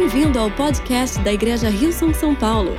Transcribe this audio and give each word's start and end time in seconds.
Bem-vindo 0.00 0.38
ao 0.38 0.48
podcast 0.48 1.18
da 1.22 1.32
Igreja 1.32 1.68
Rio 1.68 1.92
São 1.92 2.14
São 2.14 2.32
Paulo. 2.32 2.76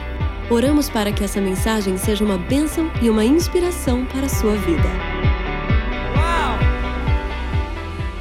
Oramos 0.50 0.90
para 0.90 1.12
que 1.12 1.22
essa 1.22 1.42
mensagem 1.42 1.98
seja 1.98 2.24
uma 2.24 2.38
bênção 2.38 2.90
e 3.02 3.10
uma 3.10 3.26
inspiração 3.26 4.06
para 4.06 4.26
a 4.26 4.30
sua 4.30 4.56
vida. 4.56 4.88
Uau! 6.16 6.58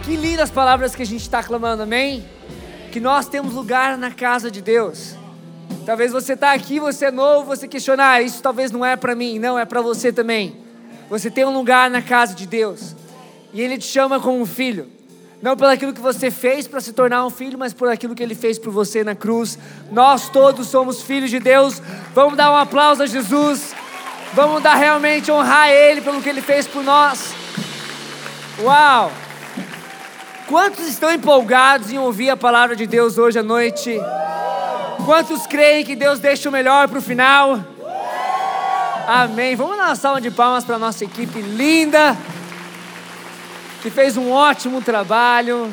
Que 0.03 0.17
lindas 0.17 0.51
palavras 0.51 0.97
que 0.97 1.03
a 1.03 1.07
gente 1.07 1.21
está 1.21 1.45
clamando, 1.45 1.85
amém? 1.85 2.29
Que 2.91 2.99
nós 2.99 3.29
temos 3.29 3.55
lugar 3.55 3.97
na 3.97 4.11
casa 4.11 4.51
de 4.51 4.61
Deus. 4.61 5.15
Talvez 5.87 6.11
você 6.11 6.33
está 6.33 6.53
aqui, 6.53 6.81
você 6.81 7.07
é 7.07 7.13
novo, 7.13 7.47
você 7.47 7.69
questionar, 7.69 8.15
ah, 8.15 8.21
isso 8.21 8.43
talvez 8.43 8.73
não 8.73 8.85
é 8.85 8.97
para 8.97 9.15
mim, 9.15 9.39
não, 9.39 9.57
é 9.57 9.65
para 9.65 9.81
você 9.81 10.13
também. 10.13 10.57
Você 11.09 11.31
tem 11.31 11.45
um 11.45 11.55
lugar 11.55 11.89
na 11.89 12.03
casa 12.03 12.35
de 12.35 12.49
Deus. 12.49 12.97
E 13.55 13.61
Ele 13.61 13.79
te 13.79 13.87
chama 13.87 14.19
como 14.19 14.41
um 14.41 14.47
filho. 14.47 14.98
Não 15.41 15.57
pelo 15.57 15.71
aquilo 15.71 15.93
que 15.93 16.01
você 16.01 16.31
fez 16.31 16.67
para 16.67 16.81
se 16.81 16.93
tornar 16.93 17.25
um 17.25 17.31
filho, 17.31 17.57
mas 17.57 17.73
por 17.73 17.89
aquilo 17.89 18.15
que 18.15 18.23
ele 18.23 18.35
fez 18.35 18.59
por 18.59 18.73
você 18.73 19.05
na 19.05 19.15
cruz. 19.15 19.57
Nós 19.91 20.29
todos 20.29 20.67
somos 20.67 21.01
filhos 21.03 21.31
de 21.31 21.39
Deus. 21.39 21.81
Vamos 22.13 22.37
dar 22.37 22.51
um 22.51 22.57
aplauso 22.57 23.03
a 23.05 23.07
Jesus. 23.07 23.75
Vamos 24.33 24.63
dar 24.63 24.75
realmente 24.75 25.31
honrar 25.31 25.71
Ele 25.71 26.01
pelo 26.01 26.21
que 26.21 26.29
Ele 26.29 26.43
fez 26.43 26.67
por 26.67 26.83
nós. 26.83 27.33
Uau! 28.61 29.13
Quantos 30.47 30.87
estão 30.89 31.13
empolgados 31.13 31.93
em 31.93 31.99
ouvir 31.99 32.31
a 32.31 32.37
palavra 32.37 32.75
de 32.75 32.87
Deus 32.87 33.17
hoje 33.17 33.39
à 33.39 33.43
noite? 33.43 33.99
Quantos 35.05 35.47
creem 35.47 35.85
que 35.85 35.95
Deus 35.95 36.19
deixa 36.19 36.49
o 36.49 36.53
melhor 36.53 36.89
para 36.89 36.99
o 36.99 37.03
final? 37.03 37.61
Amém. 39.07 39.55
Vamos 39.55 39.77
dar 39.77 39.87
uma 39.87 39.95
salva 39.95 40.21
de 40.21 40.31
palmas 40.31 40.65
para 40.65 40.79
nossa 40.79 41.05
equipe 41.05 41.41
linda 41.41 42.17
que 43.83 43.91
fez 43.91 44.17
um 44.17 44.33
ótimo 44.33 44.83
trabalho. 44.83 45.73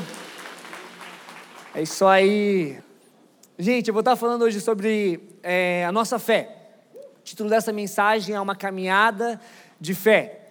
É 1.73 1.81
isso 1.81 2.05
aí. 2.05 2.79
Gente, 3.57 3.87
eu 3.87 3.93
vou 3.93 4.01
estar 4.01 4.15
falando 4.15 4.43
hoje 4.43 4.61
sobre 4.61 5.19
é, 5.41 5.83
a 5.85 5.91
nossa 5.91 6.19
fé. 6.19 6.55
O 6.93 7.23
título 7.23 7.49
dessa 7.49 7.73
mensagem 7.73 8.35
é 8.35 8.39
Uma 8.39 8.55
Caminhada 8.55 9.41
de 9.81 9.95
Fé. 9.95 10.41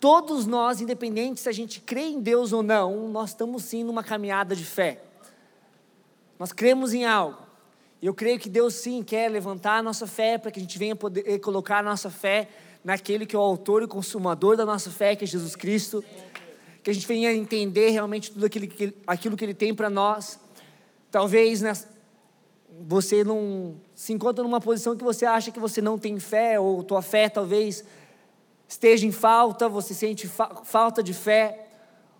Todos 0.00 0.46
nós, 0.46 0.80
independente 0.80 1.40
se 1.40 1.48
a 1.48 1.52
gente 1.52 1.80
crê 1.80 2.02
em 2.02 2.20
Deus 2.20 2.52
ou 2.52 2.62
não, 2.62 3.08
nós 3.08 3.30
estamos 3.30 3.64
sim 3.64 3.82
numa 3.82 4.04
caminhada 4.04 4.54
de 4.54 4.64
fé. 4.64 5.00
Nós 6.38 6.52
cremos 6.52 6.94
em 6.94 7.04
algo. 7.04 7.38
E 8.00 8.06
eu 8.06 8.14
creio 8.14 8.38
que 8.38 8.48
Deus 8.48 8.74
sim 8.74 9.02
quer 9.02 9.28
levantar 9.30 9.78
a 9.78 9.82
nossa 9.82 10.06
fé 10.06 10.38
para 10.38 10.52
que 10.52 10.60
a 10.60 10.62
gente 10.62 10.78
venha 10.78 10.94
poder 10.94 11.40
colocar 11.40 11.78
a 11.78 11.82
nossa 11.82 12.10
fé 12.10 12.48
naquele 12.84 13.26
que 13.26 13.34
é 13.34 13.38
o 13.38 13.42
autor 13.42 13.82
e 13.82 13.88
consumador 13.88 14.56
da 14.56 14.66
nossa 14.66 14.90
fé, 14.90 15.16
que 15.16 15.24
é 15.24 15.26
Jesus 15.26 15.56
Cristo 15.56 16.04
que 16.84 16.90
a 16.90 16.94
gente 16.94 17.06
venha 17.06 17.32
entender 17.32 17.88
realmente 17.88 18.30
tudo 18.30 18.44
aquilo 18.44 18.66
que, 18.68 18.94
aquilo 19.06 19.36
que 19.38 19.44
Ele 19.44 19.54
tem 19.54 19.74
para 19.74 19.88
nós. 19.88 20.38
Talvez 21.10 21.62
né, 21.62 21.72
você 22.86 23.24
não 23.24 23.76
se 23.94 24.12
encontra 24.12 24.44
numa 24.44 24.60
posição 24.60 24.94
que 24.94 25.02
você 25.02 25.24
acha 25.24 25.50
que 25.50 25.58
você 25.58 25.80
não 25.80 25.98
tem 25.98 26.20
fé, 26.20 26.60
ou 26.60 26.84
tua 26.84 27.00
fé 27.00 27.30
talvez 27.30 27.82
esteja 28.68 29.06
em 29.06 29.12
falta, 29.12 29.66
você 29.66 29.94
sente 29.94 30.28
fa 30.28 30.62
falta 30.62 31.02
de 31.02 31.14
fé. 31.14 31.68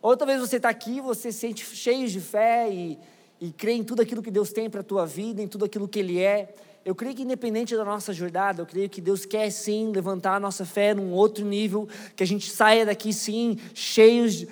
Ou 0.01 0.17
talvez 0.17 0.41
você 0.41 0.57
está 0.57 0.70
aqui, 0.70 0.98
você 0.98 1.31
se 1.31 1.41
sente 1.41 1.62
cheio 1.65 2.09
de 2.09 2.20
fé 2.20 2.70
e, 2.73 2.98
e 3.39 3.53
crê 3.53 3.73
em 3.73 3.85
tudo 3.85 4.01
aquilo 4.01 4.23
que 4.23 4.31
Deus 4.31 4.51
tem 4.51 4.70
para 4.70 4.81
a 4.81 4.85
tua 4.85 5.05
vida, 5.05 5.42
em 5.42 5.48
tudo 5.48 5.67
aquilo 5.67 5.87
que 5.87 5.98
Ele 5.98 6.19
é. 6.19 6.55
Eu 6.85 6.95
creio 6.95 7.15
que 7.15 7.23
independente 7.23 7.75
da 7.75 7.85
nossa 7.85 8.13
jornada, 8.13 8.61
eu 8.61 8.67
creio 8.67 8.91
que 8.91 9.01
Deus 9.01 9.25
quer 9.25 9.49
sim 9.51 9.91
levantar 9.91 10.35
a 10.35 10.41
nossa 10.41 10.67
fé 10.67 10.93
num 10.93 11.13
outro 11.13 11.43
nível, 11.43 11.89
que 12.15 12.23
a 12.23 12.27
gente 12.27 12.51
saia 12.51 12.85
daqui 12.85 13.11
sim 13.11 13.57
cheios 13.73 14.47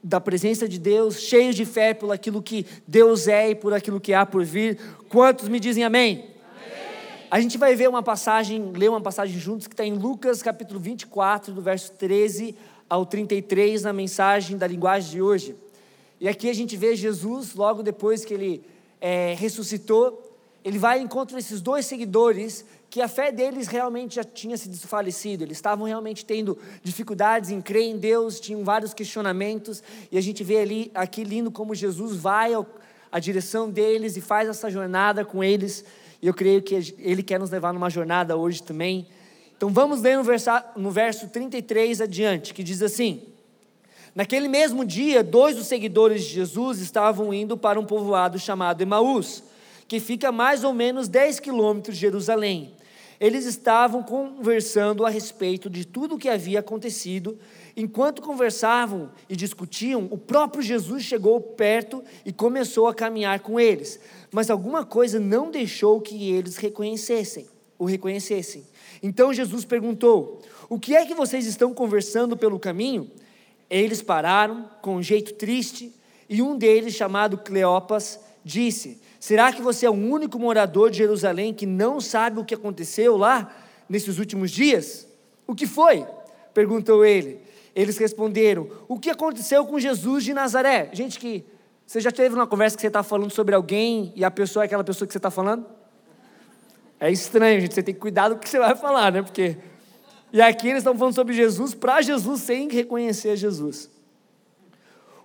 da 0.00 0.20
presença 0.20 0.68
de 0.68 0.78
Deus, 0.78 1.18
cheios 1.18 1.56
de 1.56 1.64
fé 1.64 1.92
por 1.92 2.12
aquilo 2.12 2.40
que 2.40 2.64
Deus 2.86 3.26
é 3.26 3.50
e 3.50 3.54
por 3.56 3.74
aquilo 3.74 4.00
que 4.00 4.14
há 4.14 4.24
por 4.24 4.44
vir. 4.44 4.78
Quantos 5.08 5.48
me 5.48 5.58
dizem 5.58 5.82
amém? 5.82 6.12
amém. 6.12 6.28
A 7.28 7.40
gente 7.40 7.58
vai 7.58 7.74
ver 7.74 7.88
uma 7.88 8.04
passagem, 8.04 8.70
ler 8.76 8.90
uma 8.90 9.00
passagem 9.00 9.36
juntos 9.40 9.66
que 9.66 9.74
está 9.74 9.84
em 9.84 9.94
Lucas 9.94 10.44
capítulo 10.44 10.78
24, 10.78 11.52
do 11.52 11.60
verso 11.60 11.90
13 11.92 12.54
ao 12.88 13.04
33, 13.04 13.82
na 13.82 13.92
mensagem 13.92 14.56
da 14.56 14.68
linguagem 14.68 15.10
de 15.10 15.22
hoje. 15.22 15.56
E 16.20 16.28
aqui 16.28 16.48
a 16.48 16.54
gente 16.54 16.76
vê 16.76 16.94
Jesus, 16.94 17.52
logo 17.54 17.82
depois 17.82 18.24
que 18.24 18.32
ele 18.32 18.62
é, 19.00 19.34
ressuscitou, 19.36 20.33
ele 20.64 20.78
vai 20.78 20.98
ao 20.98 21.04
encontro 21.04 21.36
desses 21.36 21.60
dois 21.60 21.84
seguidores 21.84 22.64
que 22.88 23.02
a 23.02 23.08
fé 23.08 23.30
deles 23.30 23.66
realmente 23.66 24.14
já 24.14 24.24
tinha 24.24 24.56
se 24.56 24.68
desfalecido, 24.68 25.44
eles 25.44 25.58
estavam 25.58 25.84
realmente 25.84 26.24
tendo 26.24 26.56
dificuldades 26.82 27.50
em 27.50 27.60
crer 27.60 27.82
em 27.82 27.98
Deus, 27.98 28.40
tinham 28.40 28.64
vários 28.64 28.94
questionamentos, 28.94 29.82
e 30.10 30.16
a 30.16 30.20
gente 30.20 30.42
vê 30.42 30.58
ali, 30.58 30.90
aqui 30.94 31.22
lindo 31.22 31.50
como 31.50 31.74
Jesus 31.74 32.16
vai 32.16 32.52
à 33.12 33.18
direção 33.18 33.68
deles 33.68 34.16
e 34.16 34.20
faz 34.20 34.48
essa 34.48 34.70
jornada 34.70 35.24
com 35.24 35.44
eles, 35.44 35.84
e 36.22 36.26
eu 36.26 36.32
creio 36.32 36.62
que 36.62 36.94
Ele 36.98 37.22
quer 37.22 37.38
nos 37.38 37.50
levar 37.50 37.74
numa 37.74 37.90
jornada 37.90 38.36
hoje 38.36 38.62
também. 38.62 39.06
Então 39.56 39.68
vamos 39.70 40.00
ler 40.00 40.16
no 40.16 40.24
verso, 40.24 40.50
no 40.76 40.90
verso 40.90 41.28
33 41.28 42.00
adiante, 42.00 42.54
que 42.54 42.62
diz 42.62 42.80
assim: 42.80 43.22
Naquele 44.14 44.48
mesmo 44.48 44.84
dia, 44.84 45.22
dois 45.22 45.56
dos 45.56 45.66
seguidores 45.66 46.22
de 46.24 46.30
Jesus 46.30 46.78
estavam 46.78 47.34
indo 47.34 47.56
para 47.56 47.78
um 47.78 47.84
povoado 47.84 48.38
chamado 48.38 48.80
Emaús 48.80 49.42
que 49.86 50.00
fica 50.00 50.32
mais 50.32 50.64
ou 50.64 50.72
menos 50.72 51.08
10 51.08 51.40
quilômetros 51.40 51.96
de 51.96 52.00
Jerusalém. 52.00 52.74
Eles 53.20 53.46
estavam 53.46 54.02
conversando 54.02 55.06
a 55.06 55.08
respeito 55.08 55.70
de 55.70 55.84
tudo 55.84 56.14
o 56.14 56.18
que 56.18 56.28
havia 56.28 56.60
acontecido. 56.60 57.38
Enquanto 57.76 58.20
conversavam 58.20 59.10
e 59.28 59.36
discutiam, 59.36 60.08
o 60.10 60.18
próprio 60.18 60.62
Jesus 60.62 61.04
chegou 61.04 61.40
perto 61.40 62.02
e 62.24 62.32
começou 62.32 62.88
a 62.88 62.94
caminhar 62.94 63.40
com 63.40 63.58
eles. 63.58 64.00
Mas 64.32 64.50
alguma 64.50 64.84
coisa 64.84 65.20
não 65.20 65.50
deixou 65.50 66.00
que 66.00 66.32
eles 66.32 66.56
reconhecessem, 66.56 67.46
o 67.78 67.84
reconhecessem. 67.84 68.64
Então 69.02 69.32
Jesus 69.32 69.64
perguntou: 69.64 70.42
O 70.68 70.78
que 70.78 70.96
é 70.96 71.06
que 71.06 71.14
vocês 71.14 71.46
estão 71.46 71.72
conversando 71.72 72.36
pelo 72.36 72.58
caminho? 72.58 73.10
Eles 73.70 74.02
pararam 74.02 74.68
com 74.82 74.96
um 74.96 75.02
jeito 75.02 75.34
triste, 75.34 75.92
e 76.28 76.42
um 76.42 76.56
deles, 76.56 76.94
chamado 76.94 77.38
Cleopas, 77.38 78.18
disse: 78.44 79.00
Será 79.24 79.50
que 79.50 79.62
você 79.62 79.86
é 79.86 79.90
o 79.90 79.94
único 79.94 80.38
morador 80.38 80.90
de 80.90 80.98
Jerusalém 80.98 81.54
que 81.54 81.64
não 81.64 81.98
sabe 81.98 82.38
o 82.38 82.44
que 82.44 82.52
aconteceu 82.52 83.16
lá 83.16 83.50
nesses 83.88 84.18
últimos 84.18 84.50
dias? 84.50 85.08
O 85.46 85.54
que 85.54 85.66
foi? 85.66 86.06
perguntou 86.52 87.06
ele. 87.06 87.40
Eles 87.74 87.96
responderam: 87.96 88.68
O 88.86 88.98
que 88.98 89.08
aconteceu 89.08 89.64
com 89.64 89.80
Jesus 89.80 90.24
de 90.24 90.34
Nazaré? 90.34 90.90
Gente, 90.92 91.18
que 91.18 91.42
você 91.86 92.02
já 92.02 92.12
teve 92.12 92.34
uma 92.34 92.46
conversa 92.46 92.76
que 92.76 92.82
você 92.82 92.88
está 92.88 93.02
falando 93.02 93.30
sobre 93.30 93.54
alguém 93.54 94.12
e 94.14 94.22
a 94.26 94.30
pessoa 94.30 94.62
é 94.62 94.66
aquela 94.66 94.84
pessoa 94.84 95.06
que 95.06 95.12
você 95.14 95.18
está 95.18 95.30
falando? 95.30 95.64
É 97.00 97.10
estranho, 97.10 97.62
gente. 97.62 97.72
Você 97.72 97.82
tem 97.82 97.94
que 97.94 98.00
cuidar 98.02 98.28
do 98.28 98.36
que 98.36 98.46
você 98.46 98.58
vai 98.58 98.76
falar, 98.76 99.10
né? 99.10 99.22
Porque. 99.22 99.56
E 100.34 100.42
aqui 100.42 100.68
eles 100.68 100.80
estão 100.80 100.94
falando 100.98 101.14
sobre 101.14 101.32
Jesus 101.32 101.72
para 101.72 102.02
Jesus 102.02 102.42
sem 102.42 102.68
reconhecer 102.68 103.36
Jesus. 103.36 103.90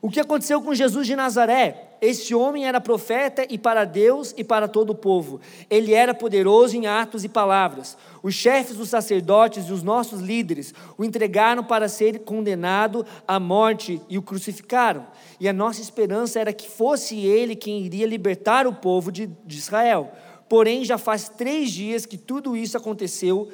O 0.02 0.10
que 0.10 0.22
aconteceu 0.22 0.62
com 0.62 0.74
Jesus 0.74 1.06
de 1.06 1.18
Nazaré? 1.18 1.89
Este 2.02 2.34
homem 2.34 2.66
era 2.66 2.80
profeta 2.80 3.46
e 3.50 3.58
para 3.58 3.84
Deus 3.84 4.34
e 4.38 4.44
para 4.44 4.68
todo 4.68 4.92
o 4.92 4.96
povo. 4.96 5.42
Ele 5.70 5.94
era 5.94 6.14
poderoso 6.14 6.78
em 6.78 6.88
atos 6.88 7.24
e 7.24 7.30
palavras. 7.30 7.98
Os 8.24 8.34
chefes 8.34 8.78
dos 8.78 8.90
sacerdotes 8.90 9.68
e 9.68 9.74
os 9.74 9.84
nossos 9.84 10.22
líderes 10.22 10.74
o 10.98 11.04
entregaram 11.04 11.64
para 11.64 11.90
ser 11.90 12.20
condenado 12.20 13.06
à 13.28 13.40
morte 13.40 14.02
e 14.08 14.18
o 14.18 14.22
crucificaram. 14.22 15.08
E 15.40 15.50
a 15.50 15.54
nossa 15.54 15.82
esperança 15.82 16.40
era 16.40 16.54
que 16.54 16.70
fosse 16.70 17.18
ele 17.18 17.56
quem 17.56 17.82
iria 17.82 18.08
libertar 18.08 18.66
o 18.66 18.74
povo 18.74 19.12
de, 19.12 19.28
de 19.28 19.58
Israel. 19.58 20.12
Porém, 20.48 20.84
já 20.84 20.98
faz 20.98 21.30
três 21.30 21.70
dias 21.70 22.06
que 22.06 22.18
tudo 22.18 22.58
isso 22.58 22.76
aconteceu 22.76 23.50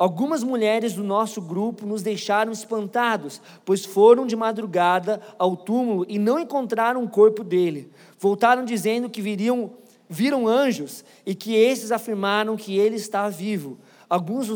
Algumas 0.00 0.42
mulheres 0.42 0.94
do 0.94 1.04
nosso 1.04 1.42
grupo 1.42 1.84
nos 1.84 2.00
deixaram 2.00 2.50
espantados, 2.50 3.38
pois 3.66 3.84
foram 3.84 4.26
de 4.26 4.34
madrugada 4.34 5.20
ao 5.38 5.54
túmulo 5.54 6.06
e 6.08 6.18
não 6.18 6.38
encontraram 6.38 7.04
o 7.04 7.08
corpo 7.10 7.44
dele. 7.44 7.90
Voltaram 8.18 8.64
dizendo 8.64 9.10
que 9.10 9.20
viriam, 9.20 9.72
viram 10.08 10.48
anjos 10.48 11.04
e 11.26 11.34
que 11.34 11.54
esses 11.54 11.92
afirmaram 11.92 12.56
que 12.56 12.78
ele 12.78 12.96
está 12.96 13.28
vivo. 13.28 13.76
Alguns 14.08 14.48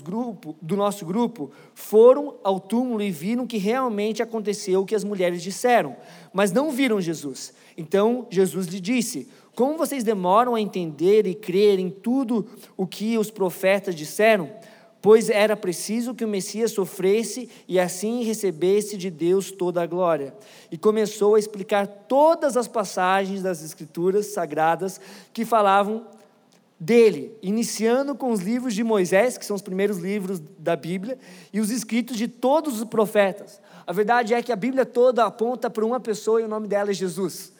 grupo, 0.00 0.54
do 0.62 0.76
nosso 0.76 1.04
grupo 1.04 1.50
foram 1.74 2.36
ao 2.44 2.60
túmulo 2.60 3.02
e 3.02 3.10
viram 3.10 3.44
que 3.44 3.58
realmente 3.58 4.22
aconteceu 4.22 4.82
o 4.82 4.86
que 4.86 4.94
as 4.94 5.02
mulheres 5.02 5.42
disseram, 5.42 5.96
mas 6.32 6.52
não 6.52 6.70
viram 6.70 7.00
Jesus. 7.00 7.52
Então 7.76 8.28
Jesus 8.30 8.68
lhe 8.68 8.78
disse: 8.78 9.28
Como 9.56 9.76
vocês 9.76 10.04
demoram 10.04 10.54
a 10.54 10.60
entender 10.60 11.26
e 11.26 11.34
crer 11.34 11.80
em 11.80 11.90
tudo 11.90 12.46
o 12.76 12.86
que 12.86 13.18
os 13.18 13.32
profetas 13.32 13.96
disseram? 13.96 14.48
Pois 15.02 15.28
era 15.28 15.56
preciso 15.56 16.14
que 16.14 16.24
o 16.24 16.28
Messias 16.28 16.70
sofresse 16.70 17.50
e 17.66 17.80
assim 17.80 18.22
recebesse 18.22 18.96
de 18.96 19.10
Deus 19.10 19.50
toda 19.50 19.82
a 19.82 19.86
glória. 19.86 20.32
E 20.70 20.78
começou 20.78 21.34
a 21.34 21.40
explicar 21.40 21.88
todas 21.88 22.56
as 22.56 22.68
passagens 22.68 23.42
das 23.42 23.64
Escrituras 23.64 24.26
sagradas 24.26 25.00
que 25.32 25.44
falavam 25.44 26.06
dele, 26.78 27.36
iniciando 27.42 28.14
com 28.14 28.30
os 28.30 28.40
livros 28.40 28.74
de 28.74 28.84
Moisés, 28.84 29.36
que 29.36 29.44
são 29.44 29.56
os 29.56 29.62
primeiros 29.62 29.98
livros 29.98 30.40
da 30.56 30.76
Bíblia, 30.76 31.18
e 31.52 31.60
os 31.60 31.70
escritos 31.70 32.16
de 32.16 32.28
todos 32.28 32.80
os 32.80 32.84
profetas. 32.84 33.60
A 33.84 33.92
verdade 33.92 34.34
é 34.34 34.42
que 34.42 34.52
a 34.52 34.56
Bíblia 34.56 34.86
toda 34.86 35.24
aponta 35.24 35.68
para 35.68 35.84
uma 35.84 35.98
pessoa 35.98 36.40
e 36.40 36.44
o 36.44 36.48
nome 36.48 36.68
dela 36.68 36.90
é 36.90 36.94
Jesus. 36.94 37.52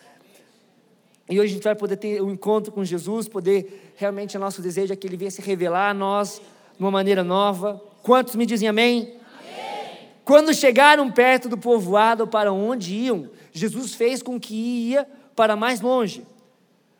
E 1.28 1.40
hoje 1.40 1.52
a 1.52 1.54
gente 1.54 1.64
vai 1.64 1.74
poder 1.74 1.96
ter 1.96 2.22
um 2.22 2.30
encontro 2.30 2.72
com 2.72 2.84
Jesus, 2.84 3.28
poder 3.28 3.92
realmente, 3.96 4.36
o 4.36 4.40
nosso 4.40 4.62
desejo 4.62 4.92
é 4.92 4.96
que 4.96 5.06
Ele 5.06 5.16
venha 5.16 5.30
se 5.30 5.40
revelar 5.40 5.90
a 5.90 5.94
nós 5.94 6.40
de 6.82 6.84
uma 6.84 6.90
maneira 6.90 7.22
nova. 7.22 7.80
Quantos 8.02 8.34
me 8.34 8.44
dizem 8.44 8.68
amém? 8.68 9.02
amém? 9.02 9.98
Quando 10.24 10.52
chegaram 10.52 11.08
perto 11.12 11.48
do 11.48 11.56
povoado 11.56 12.26
para 12.26 12.52
onde 12.52 12.92
iam, 12.96 13.30
Jesus 13.52 13.94
fez 13.94 14.20
com 14.20 14.38
que 14.40 14.54
ia 14.54 15.06
para 15.36 15.54
mais 15.54 15.80
longe. 15.80 16.26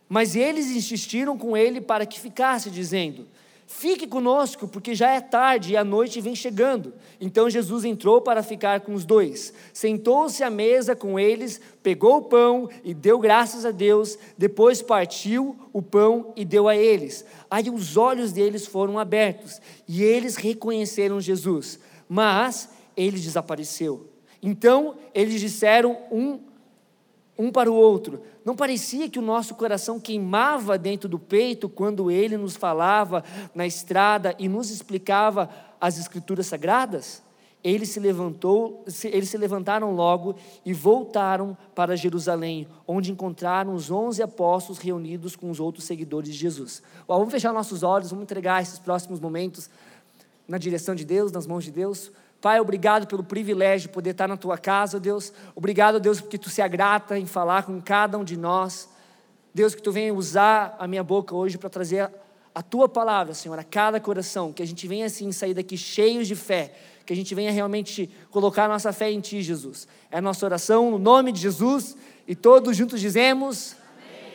Mas 0.08 0.36
eles 0.36 0.70
insistiram 0.70 1.36
com 1.36 1.56
ele 1.56 1.80
para 1.80 2.06
que 2.06 2.20
ficasse, 2.20 2.70
dizendo: 2.70 3.26
Fique 3.66 4.06
conosco, 4.06 4.68
porque 4.68 4.94
já 4.94 5.10
é 5.10 5.20
tarde 5.20 5.72
e 5.72 5.76
a 5.76 5.84
noite 5.84 6.20
vem 6.20 6.34
chegando. 6.34 6.92
Então 7.20 7.48
Jesus 7.48 7.84
entrou 7.84 8.20
para 8.20 8.42
ficar 8.42 8.80
com 8.80 8.92
os 8.94 9.04
dois. 9.04 9.52
Sentou-se 9.72 10.42
à 10.42 10.50
mesa 10.50 10.94
com 10.94 11.18
eles, 11.18 11.60
pegou 11.82 12.18
o 12.18 12.22
pão 12.22 12.68
e 12.84 12.92
deu 12.92 13.18
graças 13.18 13.64
a 13.64 13.70
Deus. 13.70 14.18
Depois 14.36 14.82
partiu 14.82 15.56
o 15.72 15.80
pão 15.80 16.32
e 16.36 16.44
deu 16.44 16.68
a 16.68 16.76
eles. 16.76 17.24
Aí 17.50 17.70
os 17.70 17.96
olhos 17.96 18.32
deles 18.32 18.66
foram 18.66 18.98
abertos 18.98 19.60
e 19.88 20.02
eles 20.02 20.36
reconheceram 20.36 21.20
Jesus. 21.20 21.78
Mas 22.08 22.68
ele 22.96 23.18
desapareceu. 23.18 24.06
Então 24.42 24.96
eles 25.14 25.40
disseram 25.40 25.96
um 26.10 26.40
um 27.38 27.50
para 27.50 27.70
o 27.70 27.74
outro. 27.74 28.22
Não 28.44 28.54
parecia 28.54 29.08
que 29.08 29.18
o 29.18 29.22
nosso 29.22 29.54
coração 29.54 29.98
queimava 29.98 30.76
dentro 30.76 31.08
do 31.08 31.18
peito 31.18 31.68
quando 31.68 32.10
ele 32.10 32.36
nos 32.36 32.56
falava 32.56 33.24
na 33.54 33.66
estrada 33.66 34.34
e 34.38 34.48
nos 34.48 34.70
explicava 34.70 35.48
as 35.80 35.98
escrituras 35.98 36.46
sagradas? 36.46 37.22
Ele 37.64 37.86
se 37.86 38.00
levantou, 38.00 38.84
eles 39.04 39.28
se 39.28 39.38
levantaram 39.38 39.94
logo 39.94 40.34
e 40.64 40.72
voltaram 40.72 41.56
para 41.74 41.96
Jerusalém, 41.96 42.66
onde 42.88 43.12
encontraram 43.12 43.72
os 43.72 43.88
onze 43.88 44.20
apóstolos 44.20 44.80
reunidos 44.80 45.36
com 45.36 45.48
os 45.48 45.60
outros 45.60 45.84
seguidores 45.84 46.30
de 46.30 46.36
Jesus. 46.36 46.82
vamos 47.06 47.30
fechar 47.30 47.52
nossos 47.52 47.84
olhos, 47.84 48.10
vamos 48.10 48.24
entregar 48.24 48.62
esses 48.62 48.80
próximos 48.80 49.20
momentos 49.20 49.70
na 50.48 50.58
direção 50.58 50.94
de 50.94 51.04
Deus, 51.04 51.30
nas 51.30 51.46
mãos 51.46 51.64
de 51.64 51.70
Deus. 51.70 52.10
Pai, 52.42 52.58
obrigado 52.58 53.06
pelo 53.06 53.22
privilégio 53.22 53.86
de 53.86 53.94
poder 53.94 54.10
estar 54.10 54.26
na 54.26 54.36
tua 54.36 54.58
casa, 54.58 54.98
Deus. 54.98 55.32
Obrigado, 55.54 56.00
Deus, 56.00 56.20
porque 56.20 56.36
tu 56.36 56.50
se 56.50 56.60
agrata 56.60 57.16
em 57.16 57.24
falar 57.24 57.62
com 57.62 57.80
cada 57.80 58.18
um 58.18 58.24
de 58.24 58.36
nós. 58.36 58.88
Deus, 59.54 59.76
que 59.76 59.80
tu 59.80 59.92
venha 59.92 60.12
usar 60.12 60.74
a 60.76 60.88
minha 60.88 61.04
boca 61.04 61.36
hoje 61.36 61.56
para 61.56 61.70
trazer 61.70 62.10
a 62.52 62.60
tua 62.60 62.88
palavra, 62.88 63.32
Senhor, 63.32 63.56
a 63.56 63.62
cada 63.62 64.00
coração. 64.00 64.52
Que 64.52 64.60
a 64.60 64.66
gente 64.66 64.88
venha 64.88 65.06
assim 65.06 65.30
sair 65.30 65.54
daqui 65.54 65.76
cheios 65.76 66.26
de 66.26 66.34
fé. 66.34 66.74
Que 67.06 67.12
a 67.12 67.16
gente 67.16 67.32
venha 67.32 67.52
realmente 67.52 68.10
colocar 68.32 68.64
a 68.64 68.68
nossa 68.68 68.92
fé 68.92 69.08
em 69.08 69.20
ti, 69.20 69.40
Jesus. 69.40 69.86
É 70.10 70.18
a 70.18 70.20
nossa 70.20 70.44
oração 70.44 70.90
no 70.90 70.98
nome 70.98 71.30
de 71.30 71.40
Jesus. 71.40 71.96
E 72.26 72.34
todos 72.34 72.76
juntos 72.76 73.00
dizemos: 73.00 73.76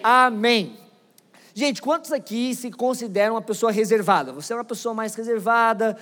Amém. 0.01 0.71
Amém. 0.71 0.77
Gente, 1.53 1.81
quantos 1.81 2.13
aqui 2.13 2.55
se 2.55 2.71
consideram 2.71 3.33
uma 3.33 3.41
pessoa 3.41 3.69
reservada? 3.69 4.31
Você 4.31 4.53
é 4.53 4.55
uma 4.55 4.63
pessoa 4.63 4.93
mais 4.93 5.13
reservada 5.13 5.97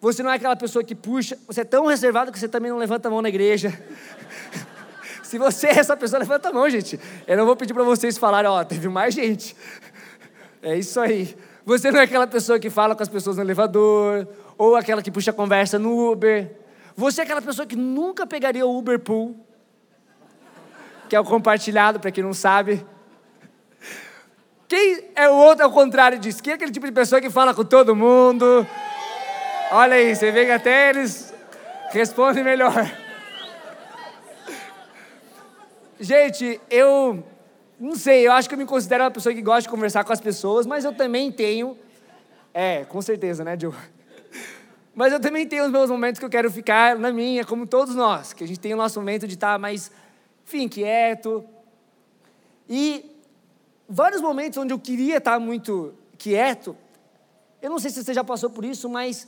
você 0.00 0.22
não 0.22 0.30
é 0.30 0.34
aquela 0.34 0.56
pessoa 0.56 0.84
que 0.84 0.94
puxa, 0.94 1.38
você 1.46 1.62
é 1.62 1.64
tão 1.64 1.86
reservado 1.86 2.30
que 2.30 2.38
você 2.38 2.48
também 2.48 2.70
não 2.70 2.78
levanta 2.78 3.08
a 3.08 3.10
mão 3.10 3.22
na 3.22 3.28
igreja. 3.28 3.72
Se 5.22 5.38
você 5.38 5.66
é 5.66 5.78
essa 5.78 5.96
pessoa, 5.96 6.20
levanta 6.20 6.50
a 6.50 6.52
mão, 6.52 6.70
gente. 6.70 7.00
Eu 7.26 7.36
não 7.36 7.46
vou 7.46 7.56
pedir 7.56 7.74
para 7.74 7.82
vocês 7.82 8.16
falarem, 8.16 8.48
ó, 8.48 8.62
teve 8.62 8.88
mais 8.88 9.12
gente. 9.12 9.56
É 10.62 10.76
isso 10.76 11.00
aí. 11.00 11.36
Você 11.64 11.90
não 11.90 11.98
é 11.98 12.04
aquela 12.04 12.28
pessoa 12.28 12.60
que 12.60 12.70
fala 12.70 12.94
com 12.94 13.02
as 13.02 13.08
pessoas 13.08 13.36
no 13.36 13.42
elevador, 13.42 14.28
ou 14.56 14.76
aquela 14.76 15.02
que 15.02 15.10
puxa 15.10 15.32
conversa 15.32 15.78
no 15.80 16.12
Uber. 16.12 16.50
Você 16.96 17.22
é 17.22 17.24
aquela 17.24 17.42
pessoa 17.42 17.66
que 17.66 17.74
nunca 17.74 18.24
pegaria 18.24 18.64
o 18.64 18.78
Uber 18.78 19.00
Pool, 19.00 19.36
que 21.08 21.16
é 21.16 21.20
o 21.20 21.24
compartilhado, 21.24 21.98
para 21.98 22.12
quem 22.12 22.22
não 22.22 22.32
sabe. 22.32 22.86
Quem 24.68 25.10
é 25.14 25.28
o 25.28 25.34
outro 25.34 25.64
ao 25.64 25.72
contrário 25.72 26.18
disso? 26.18 26.42
Quem 26.42 26.52
é 26.52 26.54
aquele 26.56 26.72
tipo 26.72 26.86
de 26.86 26.92
pessoa 26.92 27.20
que 27.20 27.30
fala 27.30 27.52
com 27.52 27.64
todo 27.64 27.94
mundo? 27.96 28.66
Olha 29.70 29.96
aí, 29.96 30.14
você 30.14 30.30
vê 30.30 30.44
que 30.44 30.52
até 30.52 30.90
eles 30.90 31.34
respondem 31.90 32.44
melhor. 32.44 32.72
Gente, 35.98 36.60
eu 36.70 37.24
não 37.78 37.96
sei, 37.96 38.26
eu 38.26 38.32
acho 38.32 38.48
que 38.48 38.54
eu 38.54 38.58
me 38.58 38.64
considero 38.64 39.02
uma 39.02 39.10
pessoa 39.10 39.34
que 39.34 39.42
gosta 39.42 39.62
de 39.62 39.68
conversar 39.68 40.04
com 40.04 40.12
as 40.12 40.20
pessoas, 40.20 40.66
mas 40.66 40.84
eu 40.84 40.94
também 40.94 41.32
tenho. 41.32 41.76
É, 42.54 42.84
com 42.84 43.02
certeza, 43.02 43.42
né, 43.42 43.58
Joe? 43.58 43.74
Mas 44.94 45.12
eu 45.12 45.18
também 45.18 45.46
tenho 45.48 45.64
os 45.64 45.70
meus 45.70 45.90
momentos 45.90 46.20
que 46.20 46.24
eu 46.24 46.30
quero 46.30 46.50
ficar 46.50 46.96
na 46.96 47.10
minha, 47.12 47.44
como 47.44 47.66
todos 47.66 47.94
nós, 47.94 48.32
que 48.32 48.44
a 48.44 48.46
gente 48.46 48.60
tem 48.60 48.72
o 48.72 48.76
nosso 48.76 49.00
momento 49.00 49.26
de 49.26 49.34
estar 49.34 49.58
mais, 49.58 49.90
enfim, 50.46 50.68
quieto. 50.68 51.44
E 52.68 53.04
vários 53.88 54.22
momentos 54.22 54.56
onde 54.58 54.72
eu 54.72 54.78
queria 54.78 55.16
estar 55.16 55.40
muito 55.40 55.92
quieto, 56.16 56.76
eu 57.60 57.68
não 57.68 57.80
sei 57.80 57.90
se 57.90 58.04
você 58.04 58.14
já 58.14 58.22
passou 58.22 58.48
por 58.48 58.64
isso, 58.64 58.88
mas 58.88 59.26